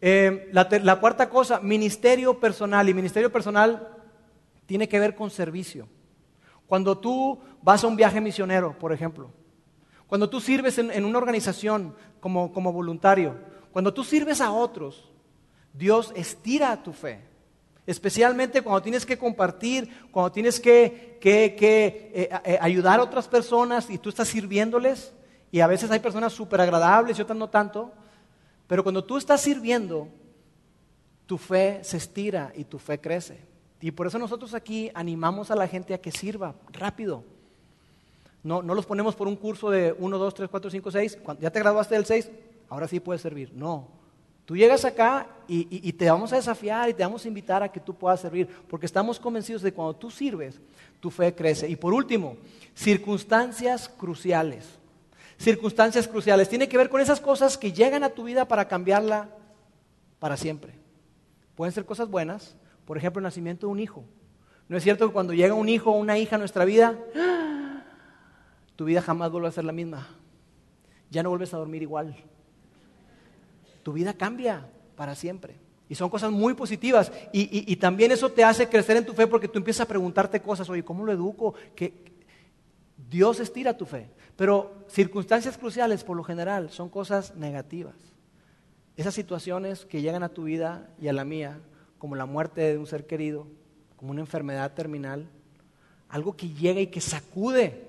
[0.01, 2.89] Eh, la, cuarta cosa, ministerio personal.
[2.89, 3.91] Y ministerio personal
[4.67, 5.87] tiene que ver con servicio.
[6.67, 9.31] Cuando tú vas a un viaje misionero, por ejemplo,
[10.09, 13.37] cuando tú sirves en, una organización como voluntario,
[13.71, 15.12] cuando tú sirves a otros,
[15.73, 17.21] Dios estira tu fe.
[17.87, 23.99] Especialmente cuando tienes que compartir, cuando tienes que, eh, eh, ayudar a otras personas y
[23.99, 25.13] tú estás sirviéndoles.
[25.51, 27.93] Y a veces hay personas súper agradables y otras no tanto.
[28.67, 30.09] Pero cuando tú estás sirviendo,
[31.27, 33.41] tu fe se estira y tu fe crece.
[33.81, 37.25] Y por eso nosotros aquí animamos a la gente a que sirva rápido.
[38.45, 41.19] No, no los ponemos por un curso de 1, 2, 3, 4, 5, 6.
[41.41, 42.31] ya te graduaste del 6,
[42.69, 43.53] ahora sí puedes servir.
[43.55, 43.89] No,
[44.45, 47.79] Tú llegas acá y, te vamos a desafiar y te vamos a invitar a que
[47.79, 50.61] tú puedas servir, porque estamos convencidos de que cuando tú sirves,
[50.99, 51.69] tu fe crece.
[51.69, 52.37] Y por último,
[52.75, 54.67] circunstancias cruciales.
[55.39, 56.49] Circunstancias cruciales.
[56.49, 59.29] Tiene que ver con esas cosas que llegan a tu vida para cambiarla
[60.19, 60.75] para siempre.
[61.55, 64.05] Pueden ser cosas buenas, por ejemplo, el nacimiento de un hijo.
[64.69, 66.99] ¿No es cierto que cuando llega un hijo o una hija a nuestra vida,
[68.75, 70.09] tu vida jamás vuelve a ser la misma?
[71.11, 72.17] Ya no vuelves a dormir igual
[73.83, 75.57] tu vida cambia para siempre.
[75.89, 77.13] Y son cosas muy positivas.
[77.33, 80.71] Y, también eso te hace crecer en tu fe porque tú empiezas a preguntarte cosas,
[80.71, 81.55] oye, ¿cómo lo educo?
[81.75, 81.93] Que
[83.11, 84.09] Dios estira tu fe.
[84.37, 87.97] Pero circunstancias cruciales, por lo general, son cosas negativas.
[88.97, 91.61] Esas situaciones que llegan a tu vida y a la mía,
[91.99, 93.47] como la muerte de un ser querido,
[93.97, 95.29] como una enfermedad terminal,
[96.09, 97.87] algo que llega y que sacude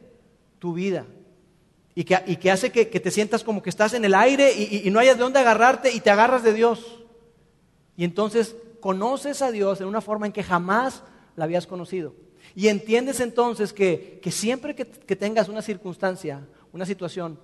[0.59, 1.05] tu vida,
[1.95, 5.17] y que, hace que, te sientas como que estás en el aire y, no hayas
[5.17, 7.03] de dónde agarrarte y te agarras de Dios.
[7.95, 11.03] Y entonces conoces a Dios en una forma en que jamás
[11.35, 12.15] la habías conocido.
[12.55, 17.39] Y entiendes entonces que, siempre que, que, tengas una circunstancia, una situación,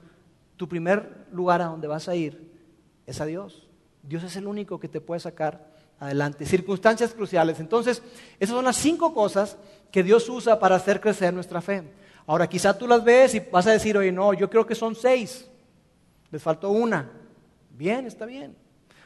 [0.57, 2.51] tu primer lugar a donde vas a ir
[3.05, 3.67] es a Dios.
[4.01, 6.45] Dios es el único que te puede sacar adelante.
[6.45, 7.59] Circunstancias cruciales.
[7.59, 8.01] Entonces,
[8.39, 9.57] esas son las cinco cosas
[9.91, 11.83] que Dios usa para hacer crecer nuestra fe.
[12.29, 14.93] Ahora, quizá tú las ves y vas a decir, oye, no, yo creo que son
[14.93, 15.49] seis.
[16.29, 17.09] Les faltó una.
[17.71, 18.55] Bien, está bien.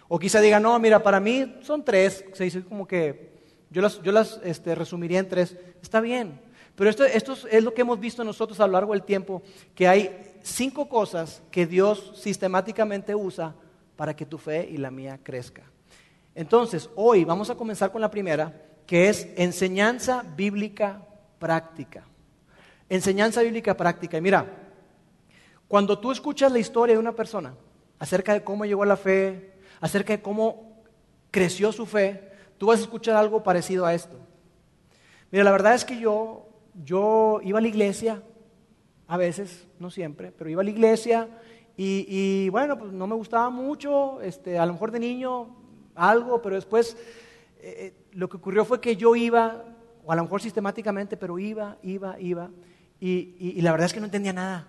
[0.10, 2.26] O quizá diga, no, mira, para mí son tres.
[2.34, 3.32] Se dice como que
[3.70, 5.56] yo las, yo las este, resumiría en tres.
[5.82, 6.38] Está bien.
[6.76, 9.42] Pero esto, esto es lo que hemos visto nosotros a lo largo del tiempo,
[9.74, 13.56] que hay cinco cosas que Dios sistemáticamente usa
[13.96, 15.64] para que tu fe y la mía crezca.
[16.36, 21.08] Entonces, hoy vamos a comenzar con la primera, que es enseñanza bíblica
[21.40, 22.04] práctica.
[22.94, 24.20] Enseñanza bíblica práctica.
[24.20, 24.46] Y mira,
[25.68, 27.56] cuando tú escuchas la historia de una persona
[27.98, 30.84] acerca de cómo llegó a la fe, acerca de cómo
[31.32, 34.16] creció su fe, tú vas a escuchar algo parecido a esto.
[35.32, 36.48] Mira, la verdad es que yo,
[36.84, 38.22] yo iba a la iglesia,
[39.08, 41.28] a veces, no siempre, pero iba a la iglesia
[41.76, 45.48] y, bueno, pues no me gustaba mucho, este, a lo mejor de niño
[45.96, 46.96] algo, pero después
[47.60, 49.64] eh, eh, lo que ocurrió fue que yo iba,
[50.06, 52.52] o a lo mejor sistemáticamente, pero iba, iba, iba,
[53.06, 54.68] y, la verdad es que no entendía nada.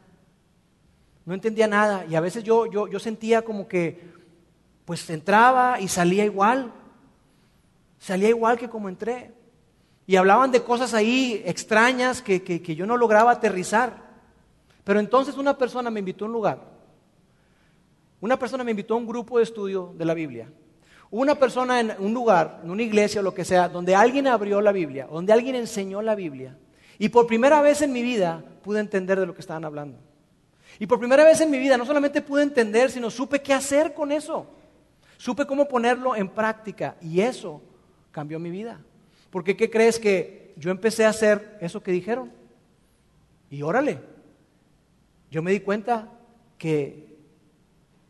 [1.25, 4.13] No entendía nada, y a veces yo, yo, yo sentía como que,
[4.85, 6.73] pues entraba y salía igual,
[7.99, 9.33] salía igual que como entré.
[10.07, 14.03] Y hablaban de cosas ahí extrañas que, que, yo no lograba aterrizar.
[14.83, 16.59] Pero entonces una persona me invitó a un lugar.
[18.21, 20.53] Una persona me invitó a un grupo de estudio de la Biblia.
[21.11, 24.61] Una persona en un lugar, en una iglesia o lo que sea, donde alguien abrió
[24.61, 26.59] la Biblia, donde alguien enseñó la Biblia.
[26.99, 29.99] Y por primera vez en mi vida pude entender de lo que estaban hablando.
[30.79, 33.95] Y por primera vez en mi vida no solamente pude entender, sino supe qué hacer
[33.95, 34.47] con eso.
[35.17, 36.97] Supe cómo ponerlo en práctica.
[37.01, 37.63] Y eso
[38.11, 38.81] cambió mi vida.
[39.31, 42.33] Porque ¿qué crees que yo empecé a hacer eso que dijeron?
[43.51, 44.01] Y órale,
[45.31, 46.09] yo me di cuenta
[46.59, 47.19] que,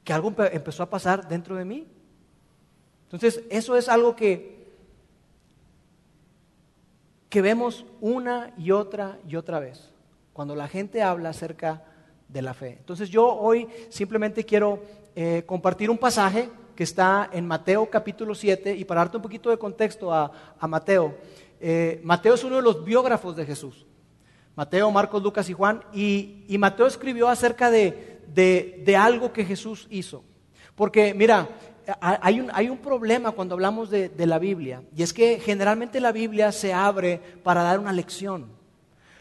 [0.05, 1.87] que algo empezó a pasar dentro de mí.
[3.05, 4.54] Entonces, eso es algo que,
[7.35, 9.91] que vemos una y otra y otra vez,
[10.33, 11.83] cuando la gente habla acerca
[12.29, 12.77] de la fe.
[12.79, 14.81] Entonces, yo hoy simplemente quiero
[15.17, 19.51] eh, compartir un pasaje que está en Mateo capítulo 7 y para darte un poquito
[19.51, 20.31] de contexto a,
[20.69, 21.17] Mateo.
[21.59, 23.85] Eh, Mateo es uno de los biógrafos de Jesús.
[24.55, 25.83] Mateo, Marcos, Lucas y Juan.
[25.93, 30.23] Y, Mateo escribió acerca de, algo que Jesús hizo.
[30.77, 31.49] Porque mira,
[32.01, 34.83] hay un, hay un problema cuando hablamos de, de la Biblia.
[34.97, 38.47] Y es que generalmente la Biblia se abre para dar una lección.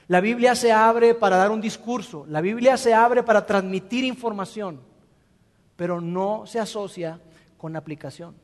[0.07, 2.25] La Biblia se abre para dar un discurso.
[2.27, 4.79] La Biblia se abre para transmitir información.
[5.75, 7.19] Pero no se asocia
[7.57, 8.35] con aplicación.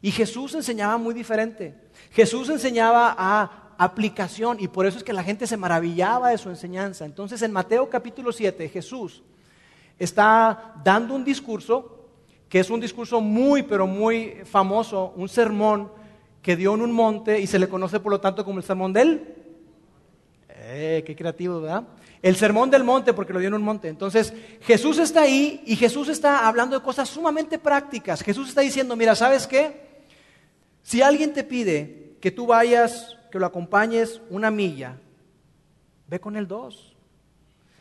[0.00, 1.74] Y Jesús enseñaba muy diferente.
[2.10, 6.50] Jesús enseñaba a aplicación y por eso es que la gente se maravillaba de su
[6.50, 7.04] enseñanza.
[7.04, 9.22] Entonces en Mateo capítulo 7 Jesús
[9.98, 11.99] está dando un discurso
[12.50, 15.90] que es un discurso muy pero muy famoso, un sermón
[16.42, 18.92] que dio en un monte y se le conoce por lo tanto como el sermón
[18.92, 19.36] del...
[20.48, 21.84] Eh, qué creativo, ¿verdad?
[22.20, 23.88] El sermón del monte, porque lo dio en un monte.
[23.88, 28.20] Entonces, Jesús está ahí y Jesús está hablando de cosas sumamente prácticas.
[28.22, 30.02] Jesús está diciendo, mira, ¿sabes qué?
[30.82, 34.98] Si alguien te pide que tú vayas, que lo acompañes una milla,
[36.08, 36.94] ve con el dos.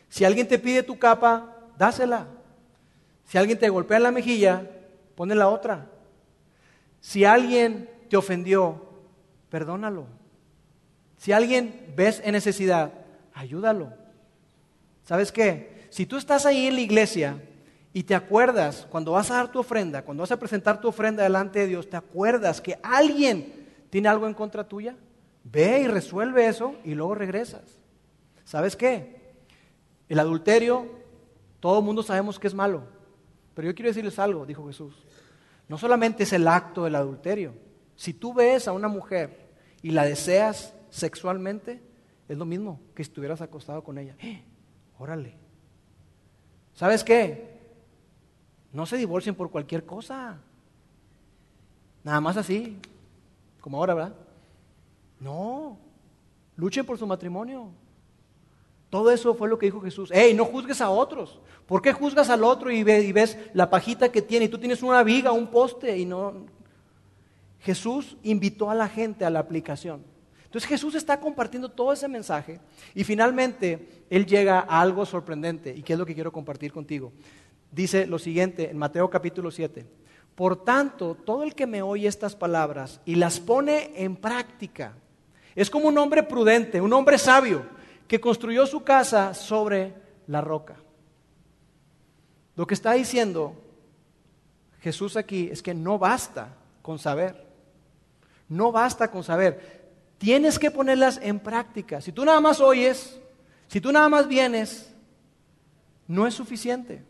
[0.09, 2.27] Si alguien te pide tu capa, dásela.
[3.29, 4.67] Si alguien te golpea en la mejilla,
[5.13, 5.85] ponle la otra.
[6.99, 8.83] Si alguien te ofendió,
[9.51, 10.07] perdónalo.
[11.15, 12.91] Si alguien ves en necesidad,
[13.35, 13.93] ayúdalo.
[15.03, 15.85] ¿Sabes qué?
[15.91, 17.39] Si tú estás ahí en la iglesia
[17.93, 21.21] y te acuerdas, cuando vas a dar tu ofrenda, cuando vas a presentar tu ofrenda
[21.21, 24.95] delante de Dios, te acuerdas que alguien tiene algo en contra tuya,
[25.43, 27.77] ve y resuelve eso y luego regresas.
[28.43, 29.35] ¿Sabes qué?
[30.07, 30.87] El adulterio,
[31.59, 32.97] todo el mundo sabemos que es malo,
[33.59, 34.95] pero yo quiero decirles algo, dijo Jesús.
[35.67, 37.53] No solamente es el acto del adulterio.
[37.97, 39.49] Si tú ves a una mujer
[39.81, 41.81] y la deseas sexualmente,
[42.29, 44.15] es lo mismo que estuvieras acostado con ella.
[44.97, 45.35] Órale.
[46.73, 47.59] ¿Sabes qué?
[48.71, 50.37] No se divorcien por cualquier cosa.
[52.05, 52.77] Nada más así,
[53.59, 54.15] como ahora, ¿verdad?
[55.19, 55.77] No,
[56.55, 57.71] luchen por su matrimonio.
[58.89, 60.09] Todo eso fue lo que dijo Jesús.
[60.11, 61.39] ¡Ey, no juzgues a otros!
[61.67, 65.03] ¿Por qué juzgas al otro y ves, la pajita que tiene y tú tienes una
[65.03, 66.45] viga, un poste y no...
[67.59, 70.03] Jesús invitó a la gente a la aplicación.
[70.45, 72.59] Entonces Jesús está compartiendo todo ese mensaje
[72.95, 77.11] y finalmente Él llega a algo sorprendente y qué es lo que quiero compartir contigo.
[77.71, 79.85] Dice lo siguiente en Mateo capítulo 7.
[80.33, 84.95] Por tanto, todo el que me oye estas palabras y las pone en práctica
[85.53, 87.77] es como un hombre prudente, un hombre sabio
[88.09, 89.93] que construyó su casa sobre
[90.27, 90.75] la roca.
[92.55, 93.55] Lo que está diciendo
[94.81, 97.47] Jesús aquí es que no basta con saber.
[98.47, 99.91] No basta con saber.
[100.17, 102.01] Tienes que ponerlas en práctica.
[102.01, 103.19] Si tú nada más oyes,
[103.67, 104.91] si tú nada más vienes,
[106.07, 107.03] no es suficiente.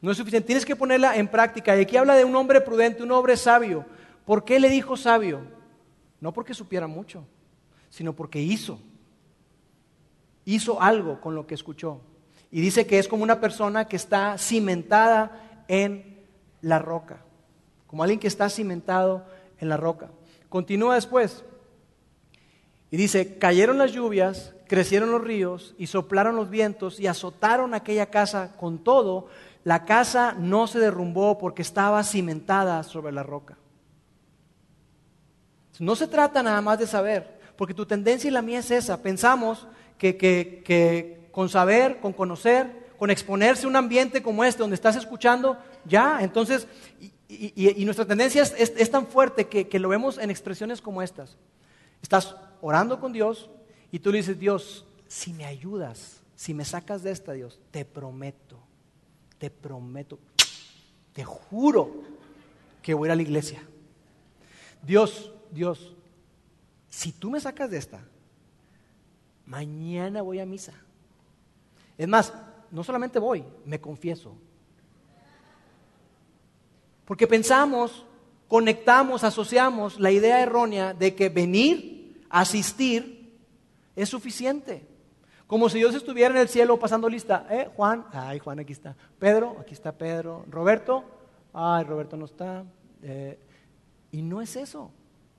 [0.00, 0.46] No es suficiente.
[0.46, 1.76] Tienes que ponerla en práctica.
[1.76, 3.84] Y aquí habla de un hombre prudente, un hombre sabio.
[4.24, 5.40] ¿Por qué le dijo sabio?
[6.20, 7.26] No porque supiera mucho,
[7.90, 8.78] sino porque hizo.
[10.54, 12.00] Hizo algo con lo que escuchó.
[12.50, 16.24] Y dice que es como una persona que está cimentada en
[16.62, 17.22] la roca,
[17.86, 19.26] como alguien que está cimentado
[19.58, 20.10] en la roca.
[20.48, 21.44] Continúa después.
[22.90, 28.06] Y dice, cayeron las lluvias, crecieron los ríos y soplaron los vientos y azotaron aquella
[28.06, 29.28] casa con todo.
[29.64, 33.58] La casa no se derrumbó porque estaba cimentada sobre la roca.
[35.78, 39.02] No se trata nada más de saber, porque tu tendencia y la mía es esa.
[39.02, 39.66] Pensamos
[39.98, 44.96] que, que, con saber, con conocer, con exponerse a un ambiente como este, donde estás
[44.96, 46.66] escuchando, ya, entonces,
[47.28, 51.36] y, nuestra tendencia es, tan fuerte que, que, lo vemos en expresiones como estas.
[52.02, 53.50] Estás orando con Dios
[53.92, 57.84] y tú le dices, Dios, si me ayudas, si me sacas de esta, Dios, te
[57.84, 58.58] prometo,
[59.38, 60.18] te prometo,
[61.12, 61.92] te juro
[62.82, 63.62] que voy a ir a la iglesia.
[64.82, 65.94] Dios, Dios,
[66.88, 68.00] si tú me sacas de esta,
[69.48, 70.74] mañana voy a misa.
[71.96, 72.32] Es más,
[72.70, 74.36] no solamente voy, me confieso.
[77.04, 78.04] Porque pensamos,
[78.46, 83.38] conectamos, asociamos la idea errónea de que venir, asistir,
[83.96, 84.86] es suficiente.
[85.46, 87.46] Como si Dios estuviera en el cielo pasando lista.
[87.50, 88.04] ¿Eh, Juan?
[88.12, 88.94] Ay, Juan, aquí está.
[89.18, 90.44] Pedro, aquí está Pedro.
[90.50, 91.04] Roberto,
[91.54, 92.64] ay, Roberto no está.
[93.02, 93.38] Eh,
[94.12, 94.90] y no es eso.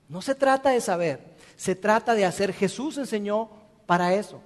[0.08, 2.52] No se trata de saber, se trata de hacer.
[2.52, 3.59] Jesús enseñó
[3.90, 4.40] para eso.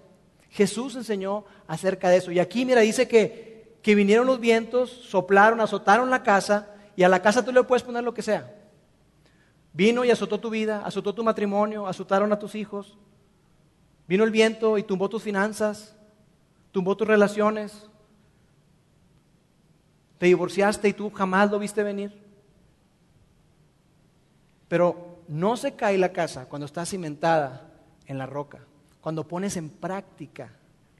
[0.49, 2.33] Jesús enseñó acerca de eso.
[2.33, 7.11] Y aquí, mira, dice que, que vinieron los vientos, soplaron, azotaron la casa, y a
[7.11, 8.55] la casa tú le puedes poner lo que sea.
[9.75, 12.97] Vino y azotó tu vida, azotó tu matrimonio, azotaron a tus hijos.
[14.09, 15.95] Vino el viento y tumbó tus finanzas,
[16.73, 17.91] tumbó tus relaciones.
[20.17, 22.19] Te divorciaste y tú jamás lo viste venir.
[24.69, 27.71] Pero no se cae la casa cuando está cimentada
[28.07, 28.61] en la roca,
[29.05, 30.51] cuando pones en práctica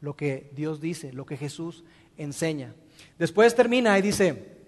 [0.01, 1.85] lo que Dios dice, lo que Jesús
[2.19, 2.75] enseña.
[3.19, 4.59] Después termina y dice,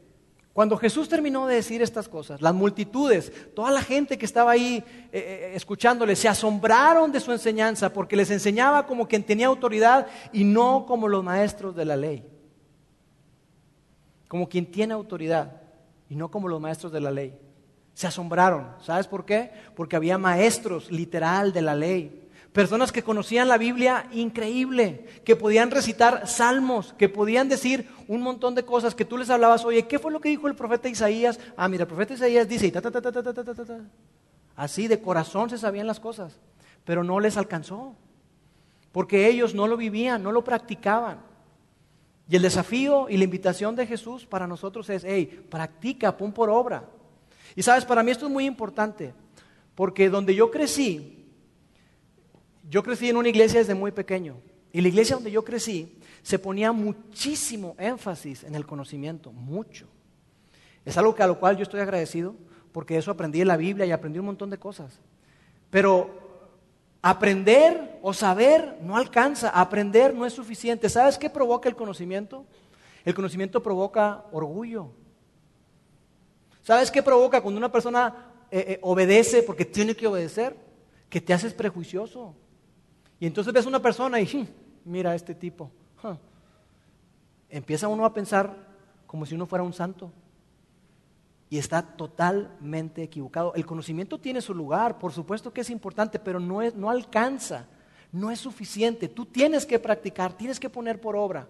[0.55, 4.77] cuando Jesús terminó de decir estas cosas, las multitudes, toda la gente que estaba ahí
[4.77, 10.07] eh, eh, escuchándole, se asombraron de su enseñanza porque les enseñaba como quien tenía autoridad
[10.33, 12.25] y no como los maestros de la ley.
[14.29, 15.61] Como quien tiene autoridad
[16.09, 17.38] y no como los maestros de la ley.
[17.92, 18.68] Se asombraron.
[18.81, 19.53] ¿Sabes por qué?
[19.75, 22.22] Porque había maestros literal de la ley.
[22.57, 28.55] Personas que conocían la Biblia increíble, que podían recitar salmos, que podían decir un montón
[28.55, 31.38] de cosas que tú les hablabas, oye, ¿qué fue lo que dijo el profeta Isaías?
[31.55, 32.73] Ah, mira, el profeta Isaías dice,
[34.57, 36.40] así de corazón se sabían las cosas,
[36.87, 37.95] pero no les alcanzó,
[38.90, 41.19] porque ellos no lo vivían, no lo practicaban.
[42.27, 46.49] Y el desafío y la invitación de Jesús para nosotros es, hey, practica, pon por
[46.49, 46.88] obra.
[47.55, 49.12] Y sabes, para mí esto es muy importante,
[49.75, 51.15] porque donde yo crecí,
[52.68, 54.37] yo crecí en una iglesia desde muy pequeño,
[54.72, 59.87] y la iglesia donde yo crecí se ponía muchísimo énfasis en el conocimiento, mucho.
[60.85, 62.35] Es algo a lo cual yo estoy agradecido,
[62.72, 65.00] porque eso aprendí en la Biblia y aprendí un montón de cosas.
[65.70, 66.11] Pero
[67.00, 70.88] aprender o saber no alcanza, aprender no es suficiente.
[70.88, 72.44] ¿Sabes qué provoca el conocimiento?
[73.05, 74.90] El conocimiento provoca orgullo,
[76.66, 80.57] ¿Sabes qué provoca cuando una persona eh, eh, obedece porque tiene que obedecer?
[81.09, 82.35] Que te haces prejuicioso.
[83.18, 84.46] Y entonces ves una persona y, hmm,
[84.85, 85.70] mira a este tipo.
[87.48, 88.55] Empieza uno a pensar
[89.07, 90.11] como si uno fuera un santo.
[91.48, 93.55] Y está totalmente equivocado.
[93.55, 97.66] El conocimiento tiene su lugar, por supuesto que es importante, pero no, es, no alcanza,
[98.11, 99.09] no es suficiente.
[99.09, 101.46] Tú tienes que practicar, tienes que poner por obra.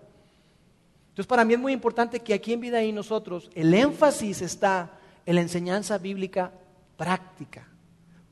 [1.09, 4.99] Entonces para mí es muy importante que aquí en Vida y nosotros el énfasis está
[5.25, 6.53] en la enseñanza bíblica
[6.99, 7.67] práctica,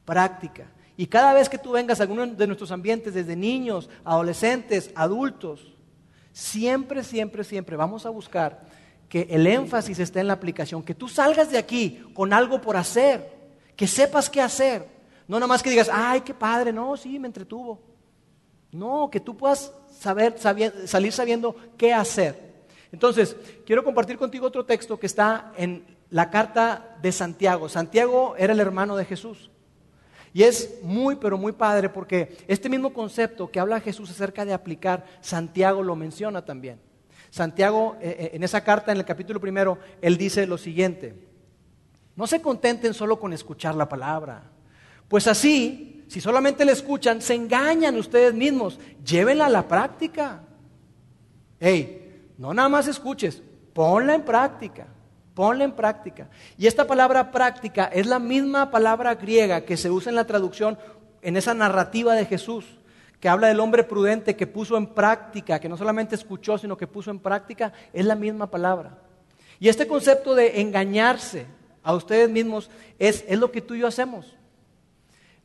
[0.04, 0.66] práctica.
[0.96, 5.74] Y cada vez que tú vengas a alguno de nuestros ambientes, desde niños, adolescentes, adultos,
[6.32, 8.66] siempre, siempre, siempre vamos a buscar
[9.08, 12.76] que el énfasis esté en la aplicación, que tú salgas de aquí con algo por
[12.76, 13.32] hacer,
[13.76, 14.88] que sepas qué hacer.
[15.26, 17.80] No nada más que digas, ay, qué padre, no, sí, me entretuvo.
[18.72, 22.54] No, que tú puedas saber, salir sabiendo qué hacer.
[22.92, 27.68] Entonces, quiero compartir contigo otro texto que está en la carta de Santiago.
[27.68, 29.50] Santiago era el hermano de Jesús.
[30.34, 34.52] Y es muy, pero muy padre porque este mismo concepto que habla Jesús acerca de
[34.52, 36.80] aplicar, Santiago lo menciona también.
[37.30, 41.14] Santiago, eh, eh, en esa carta, en el capítulo primero, él dice lo siguiente,
[42.16, 44.50] no se contenten solo con escuchar la palabra,
[45.06, 50.42] pues así, si solamente la escuchan, se engañan ustedes mismos, llévenla a la práctica.
[51.60, 53.40] Hey, no nada más escuches,
[53.72, 54.88] ponla en práctica.
[55.34, 56.28] Ponla en práctica.
[56.56, 60.78] Y esta palabra práctica es la misma palabra griega que se usa en la traducción,
[61.22, 62.64] en esa narrativa de Jesús,
[63.18, 66.86] que habla del hombre prudente que puso en práctica, que no solamente escuchó, sino que
[66.86, 68.98] puso en práctica, es la misma palabra.
[69.58, 71.46] Y este concepto de engañarse
[71.82, 74.36] a ustedes mismos es, es lo que tú y yo hacemos.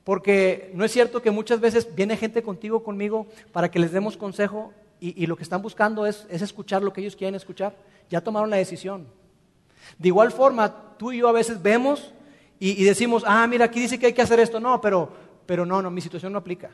[0.03, 4.17] Porque no es cierto que muchas veces viene gente contigo, conmigo, para que les demos
[4.17, 7.75] consejo y, lo que están buscando es, escuchar lo que ellos quieren escuchar.
[8.09, 9.07] Ya tomaron la decisión.
[9.97, 12.13] De igual forma, tú y yo a veces vemos
[12.59, 14.59] y, decimos, ah, mira, aquí dice que hay que hacer esto.
[14.59, 15.09] No, pero,
[15.45, 16.71] pero no, no, mi situación no aplica.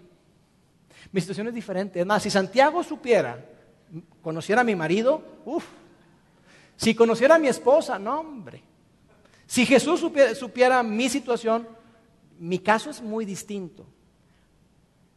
[1.12, 2.00] Mi situación es diferente.
[2.00, 3.46] Es más, si Santiago supiera,
[4.22, 5.66] conociera a mi marido, uff.
[6.76, 8.64] Si conociera a mi esposa, no, hombre.
[9.46, 10.04] Si Jesús
[10.34, 11.68] supiera mi situación,
[12.40, 13.86] mi caso es muy distinto.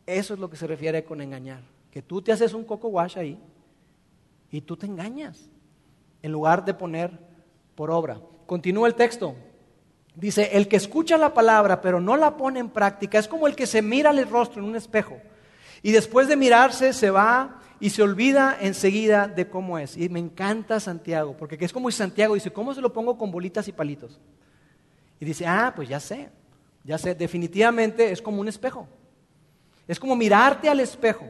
[0.06, 1.62] Eso es lo que se refiere con engañar.
[1.90, 3.38] Que tú te haces un coco wash ahí
[4.50, 5.50] y tú te engañas
[6.22, 7.27] en lugar de poner
[7.78, 8.20] por obra.
[8.44, 9.36] Continúa el texto.
[10.16, 13.54] Dice, el que escucha la palabra pero no la pone en práctica es como el
[13.54, 15.16] que se mira el rostro en un espejo
[15.80, 19.96] y después de mirarse se va y se olvida enseguida de cómo es.
[19.96, 23.68] Y me encanta Santiago, porque es como Santiago dice, ¿cómo se lo pongo con bolitas
[23.68, 24.18] y palitos?
[25.20, 26.30] Y dice, ah, pues ya sé.
[26.82, 28.88] Ya sé, definitivamente es como un espejo.
[29.86, 31.26] Es como mirarte al espejo.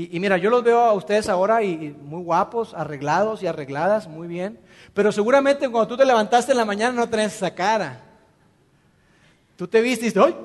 [0.00, 4.28] Y, mira, yo los veo a ustedes ahora y, muy guapos, arreglados y arregladas, muy
[4.28, 4.60] bien.
[4.94, 8.00] Pero seguramente cuando tú te levantaste en la mañana no tenés esa cara.
[9.56, 10.36] Tú te viste y ¡ay!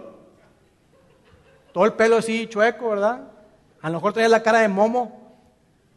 [1.71, 3.27] Todo el pelo así chueco, ¿verdad?
[3.79, 5.35] A lo mejor tenías la cara de momo,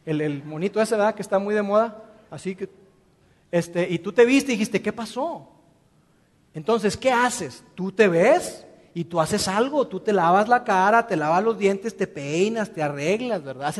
[0.05, 1.15] el, el monito ese, ¿verdad?
[1.15, 2.03] Que está muy de moda.
[2.29, 2.69] Así que,
[3.49, 5.49] este, y tú te viste y dijiste, ¿qué pasó?
[6.53, 7.63] Entonces, ¿qué haces?
[7.73, 8.67] Tú te ves
[8.97, 12.73] y tú haces algo, tú te lavas la cara, te lavas los dientes, te peinas,
[12.73, 13.71] te arreglas, ¿verdad?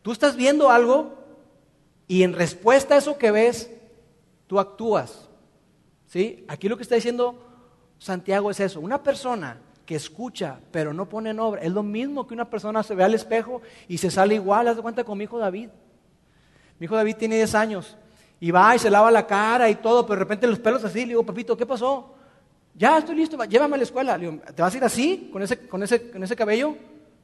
[0.00, 1.18] tú estás viendo algo
[2.06, 3.70] y en respuesta a eso que ves,
[4.46, 5.28] tú actúas.
[6.06, 6.46] ¿Sí?
[6.48, 7.38] Aquí lo que está diciendo
[7.98, 8.80] Santiago es eso.
[8.80, 12.82] Una persona que escucha pero no pone en obra es lo mismo que una persona
[12.82, 14.66] se ve al espejo y se sale igual.
[14.68, 15.68] Haz de cuenta con mi hijo David.
[16.78, 17.98] Mi hijo David tiene 10 años
[18.40, 21.00] y va y se lava la cara y todo, pero de repente los pelos así,
[21.00, 22.14] le digo, papito, ¿qué pasó?
[22.78, 24.16] Ya estoy listo, llévame a la escuela.
[24.16, 26.76] Le digo, ¿te vas a ir así, con ese, con ese, con ese cabello?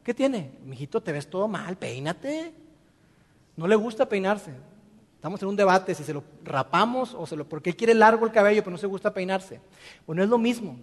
[0.02, 0.50] ¿Qué tiene?
[0.64, 2.52] Mijito, te ves todo mal, peínate.
[3.56, 4.50] No le gusta peinarse.
[5.14, 7.48] Estamos en un debate si se lo rapamos o se lo.
[7.48, 9.60] porque él quiere largo el cabello, pero no se gusta peinarse.
[10.06, 10.76] Bueno, es lo mismo.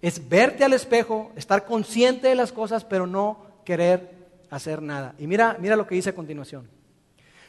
[0.00, 4.10] Es verte al espejo, estar consciente de las cosas, pero no querer
[4.48, 5.14] hacer nada.
[5.18, 6.66] Y mira, mira lo que dice a continuación.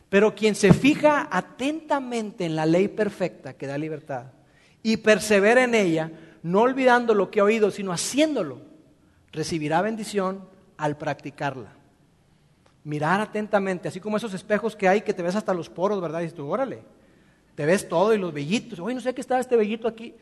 [0.10, 4.26] Pero quien se fija atentamente en la ley perfecta que da libertad
[4.84, 6.12] y persevera en ella,
[6.44, 8.60] no olvidando lo que ha oído, sino haciéndolo,
[9.32, 11.74] recibirá bendición al practicarla.
[12.84, 16.22] Mirar atentamente, así como esos espejos que hay que te ves hasta los poros, ¿verdad?
[16.22, 16.82] Y dices tú, órale,
[17.56, 18.80] te ves todo y los vellitos.
[18.80, 20.16] Oye, no sé qué está este vellito aquí.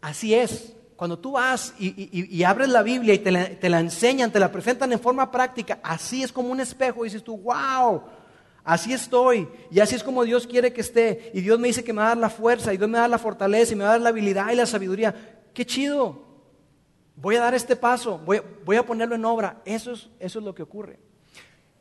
[0.00, 0.74] Así es.
[0.96, 4.52] Cuando tú vas y, abres la Biblia y te la, te la enseñan, te la
[4.52, 7.04] presentan en forma práctica, así es como un espejo.
[7.04, 8.02] Y dices tú, wow,
[8.64, 11.30] Así estoy y así es como Dios quiere que esté.
[11.34, 12.98] Y Dios me dice que me va a dar la fuerza y Dios me va
[12.98, 15.14] a dar la fortaleza y me va a dar la habilidad y la sabiduría.
[15.54, 16.30] Qué chido.
[17.16, 19.60] Voy a dar este paso, voy, a ponerlo en obra.
[19.64, 20.98] Eso es, eso es lo que ocurre.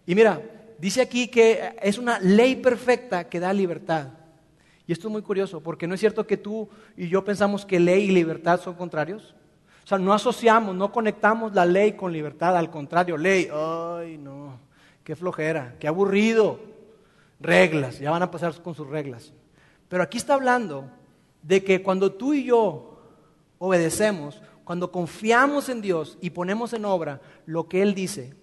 [0.06, 0.42] Y mira,
[0.78, 4.08] dice aquí que es una ley perfecta que da libertad.
[4.86, 6.68] Y esto es muy curioso, porque no es cierto que tú
[6.98, 9.36] y yo pensamos que ley y libertad son contrarios.
[9.84, 14.60] O sea, no asociamos, no conectamos la ley con libertad, al contrario, ley, ay no,
[15.04, 16.60] qué flojera, qué aburrido
[17.40, 19.34] reglas, ya van a pasar con sus reglas.
[19.88, 20.90] Pero aquí está hablando
[21.42, 22.99] de que cuando tú y yo
[23.60, 28.34] obedecemos, cuando confiamos en Dios y ponemos en obra lo que Él dice,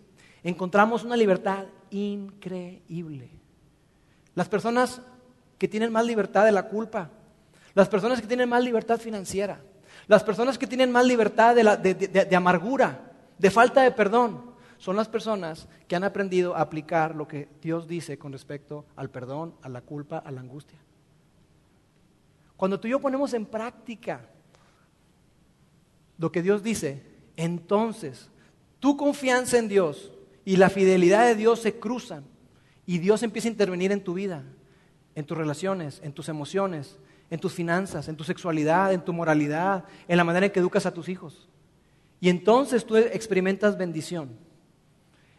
[0.43, 3.31] encontramos una libertad increíble.
[4.35, 5.01] Las personas
[5.59, 7.11] que tienen más libertad de la culpa,
[7.75, 9.61] las personas que tienen más libertad financiera,
[10.07, 15.69] las personas que tienen más libertad de, amargura, de falta de perdón, son las personas
[15.89, 19.81] que han aprendido a aplicar lo que Dios dice con respecto al perdón, a la
[19.81, 20.79] culpa, a la angustia.
[22.57, 24.29] Cuando tú y yo ponemos en práctica
[26.19, 27.03] lo que Dios dice,
[27.37, 28.29] entonces
[28.81, 30.13] tu confianza en Dios
[30.45, 32.25] y la fidelidad de Dios se cruzan
[32.87, 34.45] y Dios empieza a intervenir en tu vida,
[35.15, 36.97] en tus relaciones, en tus emociones,
[37.31, 40.87] en tus finanzas, en tu sexualidad, en tu moralidad, en la manera en que educas
[40.87, 41.49] a tus hijos.
[42.21, 44.31] Y entonces tú experimentas bendición.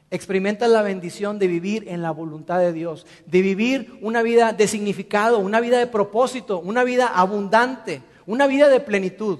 [0.09, 4.67] Experimentas la bendición de vivir en la voluntad de Dios, de vivir una vida de
[4.67, 9.39] significado, una vida de propósito, una vida abundante, una vida de plenitud.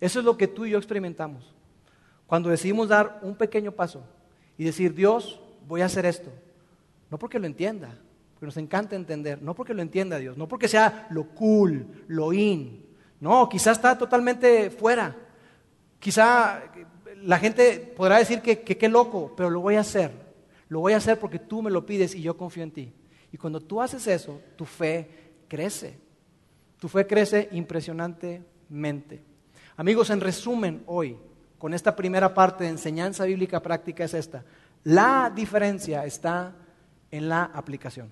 [0.00, 1.54] Eso es lo que tú y yo experimentamos.
[2.26, 4.02] Cuando decidimos dar un pequeño paso
[4.58, 6.30] y decir, Dios, voy a hacer esto.
[7.10, 7.96] No porque lo entienda,
[8.34, 12.32] porque nos encanta entender, no porque lo entienda Dios, no porque sea lo cool, lo
[12.32, 12.84] in.
[13.20, 15.16] No, quizá está totalmente fuera.
[15.98, 16.62] Quizá
[17.22, 20.10] la gente podrá decir que qué loco, pero lo voy a hacer.
[20.68, 22.92] Lo voy a hacer porque tú me lo pides y yo confío en ti.
[23.32, 25.08] Y cuando tú haces eso, tu fe
[25.48, 25.98] crece.
[26.78, 29.22] Tu fe crece impresionantemente.
[29.78, 31.18] Amigos, en resumen, hoy,
[31.58, 34.42] con esta primera parte de enseñanza bíblica práctica es esta.
[34.84, 36.54] La diferencia está
[37.10, 38.10] en la aplicación.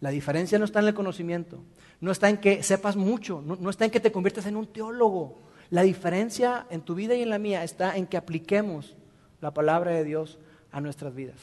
[0.00, 1.62] La diferencia no está en el conocimiento,
[2.00, 5.42] no está en que sepas mucho, no, está en que te conviertas en un teólogo.
[5.70, 8.96] La diferencia en tu vida y en la mía está en que apliquemos
[9.40, 10.40] la palabra de Dios
[10.72, 11.38] a nuestras vidas.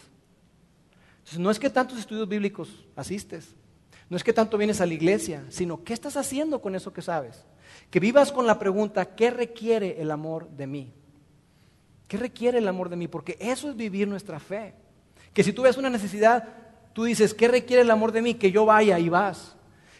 [1.19, 3.55] Entonces, no es que tantos estudios bíblicos asistes,
[4.09, 7.01] no es que tanto vienes a la iglesia, sino qué estás haciendo con eso que
[7.01, 7.45] sabes.
[7.89, 10.93] Que vivas con la pregunta, ¿qué requiere el amor de mí?
[12.07, 13.07] ¿Qué requiere el amor de mí?
[13.07, 14.73] Porque eso es vivir nuestra fe.
[15.33, 16.47] Que si tú ves una necesidad,
[16.93, 18.33] Tú dices, ¿qué requiere el amor de mí?
[18.33, 19.55] Que yo vaya y vas.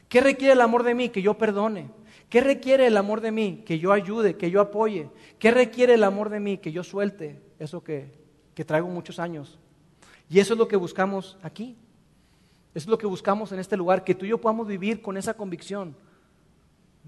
[0.08, 1.10] ¿Qué requiere el amor de mí?
[1.10, 1.92] Que yo perdone.
[2.30, 3.64] ¿Qué requiere el amor de mí?
[3.66, 5.10] Que yo ayude, que yo apoye.
[5.38, 6.58] ¿Qué requiere el amor de mí?
[6.58, 8.12] Que yo suelte eso que,
[8.54, 9.60] que traigo muchos años.
[10.30, 11.78] Y eso es lo que buscamos aquí.
[12.74, 15.18] Eso es lo que buscamos en este lugar, que tú y yo podamos vivir con
[15.18, 15.96] esa convicción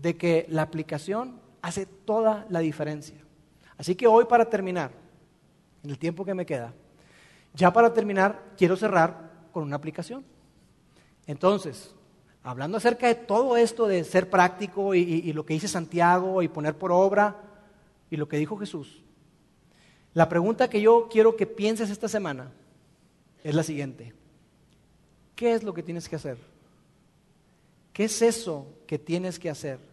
[0.02, 3.18] de que la aplicación hace toda la diferencia.
[3.78, 4.92] Así que hoy para terminar,
[5.84, 6.74] en el tiempo que me queda,
[7.54, 10.24] ya para terminar, quiero cerrar con una aplicación.
[11.28, 11.94] Entonces,
[12.44, 16.78] hablando acerca de todo esto de ser práctico y, lo que dice Santiago y poner
[16.78, 17.36] por obra
[18.10, 19.04] y lo que dijo Jesús,
[20.14, 22.52] la pregunta que yo quiero que pienses esta semana
[23.44, 24.14] es la siguiente.
[25.36, 26.38] ¿Qué es lo que tienes que hacer?
[27.94, 29.91] ¿Qué es eso que tienes que hacer?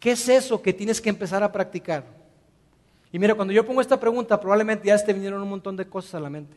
[0.00, 2.04] ¿Qué es eso que tienes que empezar a practicar?
[3.12, 6.14] Y mira, cuando yo pongo esta pregunta, probablemente ya te vinieron un montón de cosas
[6.14, 6.56] a la mente.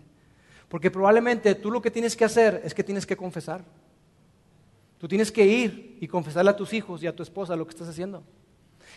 [0.70, 3.64] Porque probablemente tú lo que tienes que hacer es que tienes que confesar.
[4.98, 7.72] Tú tienes que ir y confesarle a tus hijos y a tu esposa lo que
[7.72, 8.24] estás haciendo.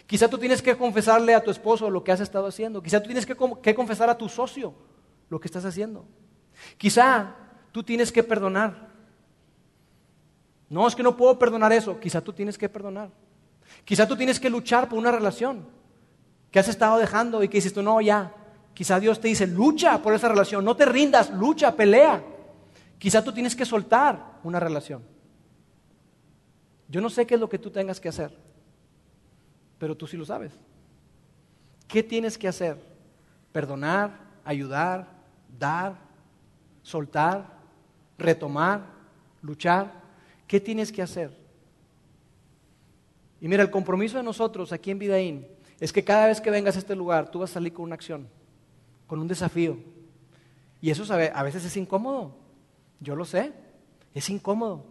[0.06, 2.80] Quizá tú tienes que confesarle a tu esposo lo que has estado haciendo.
[2.80, 3.34] Quizá tú tienes que,
[3.74, 4.72] confesar a tu socio
[5.28, 6.04] lo que estás haciendo.
[6.78, 7.34] Quizá
[7.72, 8.88] tú tienes que perdonar.
[10.68, 11.98] No, es que no puedo perdonar eso.
[11.98, 13.10] Quizá tú tienes que perdonar.
[13.84, 15.66] Quizá tú tienes que luchar por una relación
[16.50, 18.32] que has estado dejando y que dices tú, no, ya,
[18.76, 22.22] Quizá Dios te dice, lucha por esa relación, no te rindas, lucha, pelea.
[22.98, 25.02] Quizá tú tienes que soltar una relación.
[26.86, 28.36] Yo no sé qué es lo que tú tengas que hacer,
[29.78, 30.52] pero tú sí lo sabes.
[31.88, 32.76] ¿Qué tienes que hacer?
[33.50, 35.08] Perdonar, ayudar,
[35.58, 35.96] dar,
[36.82, 37.46] soltar,
[38.18, 38.82] retomar,
[39.40, 39.90] luchar.
[40.46, 41.34] ¿Qué tienes que hacer?
[43.40, 45.46] Y mira, el compromiso de nosotros aquí en Vidaín
[45.78, 47.94] es que cada vez que vengas a este lugar, tú vas a salir con una
[47.94, 48.28] acción
[49.06, 49.78] con un desafío.
[50.80, 52.36] Y eso a veces es incómodo.
[53.00, 53.52] Yo lo sé.
[54.14, 54.84] Es incómodo.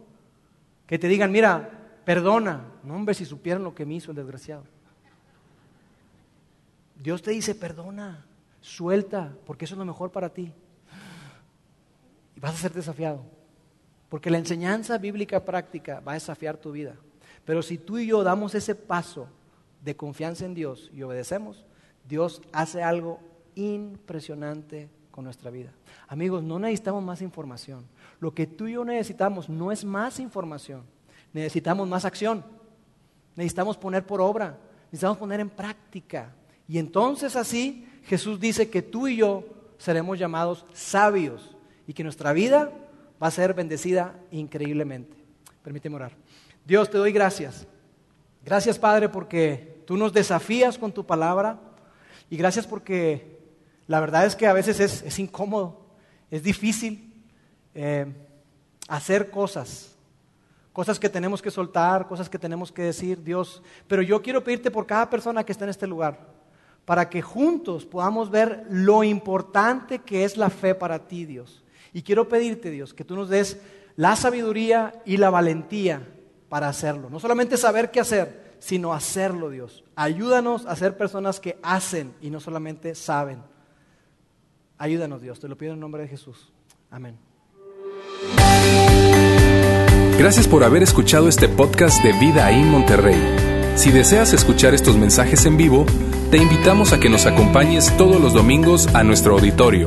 [0.86, 2.64] Que te digan, mira, perdona.
[2.82, 4.64] No, hombre, si supieran lo que me hizo el desgraciado.
[7.02, 8.24] Dios te dice, perdona,
[8.60, 10.52] suelta, porque eso es lo mejor para ti.
[12.34, 13.22] Y vas a ser desafiado.
[14.08, 16.96] Porque la enseñanza bíblica práctica va a desafiar tu vida.
[17.46, 19.28] Pero si tú y yo damos ese paso
[19.82, 21.64] de confianza en Dios y obedecemos,
[22.06, 23.20] Dios hace algo
[23.54, 25.72] impresionante con nuestra vida.
[26.08, 27.86] Amigos, no necesitamos más información.
[28.20, 30.82] Lo que tú y yo necesitamos no es más información,
[31.32, 32.44] necesitamos más acción.
[33.36, 36.34] Necesitamos poner por obra, necesitamos poner en práctica.
[36.66, 39.44] Y entonces así Jesús dice que tú y yo
[39.78, 41.54] seremos llamados sabios
[41.86, 42.72] y que nuestra vida
[43.22, 45.16] va a ser bendecida increíblemente.
[45.62, 46.12] Permíteme orar.
[46.66, 47.64] Dios, te doy gracias.
[48.44, 51.60] Gracias, Padre, porque tú nos desafías con tu palabra
[52.28, 53.38] y gracias porque
[53.86, 55.86] la verdad es que a veces es, incómodo,
[56.28, 57.24] es difícil
[57.72, 58.12] eh,
[58.88, 59.94] hacer cosas,
[60.72, 63.62] cosas que tenemos que soltar, cosas que tenemos que decir, Dios.
[63.86, 66.18] Pero yo quiero pedirte por cada persona que está en este lugar,
[66.84, 71.62] para que juntos podamos ver lo importante que es la fe para ti, Dios.
[71.92, 73.60] Y quiero pedirte, Dios, que tú nos des
[73.94, 76.08] la sabiduría y la valentía
[76.48, 77.10] para hacerlo.
[77.10, 79.84] No solamente saber qué hacer, sino hacerlo, Dios.
[79.94, 83.42] Ayúdanos a ser personas que hacen y no solamente saben.
[84.78, 86.52] Ayúdanos Dios, te lo pido en nombre de Jesús.
[86.90, 87.18] Amén.
[90.18, 93.20] Gracias por haber escuchado este podcast de Vida en Monterrey.
[93.76, 95.84] Si deseas escuchar estos mensajes en vivo,
[96.30, 99.86] te invitamos a que nos acompañes todos los domingos a nuestro auditorio.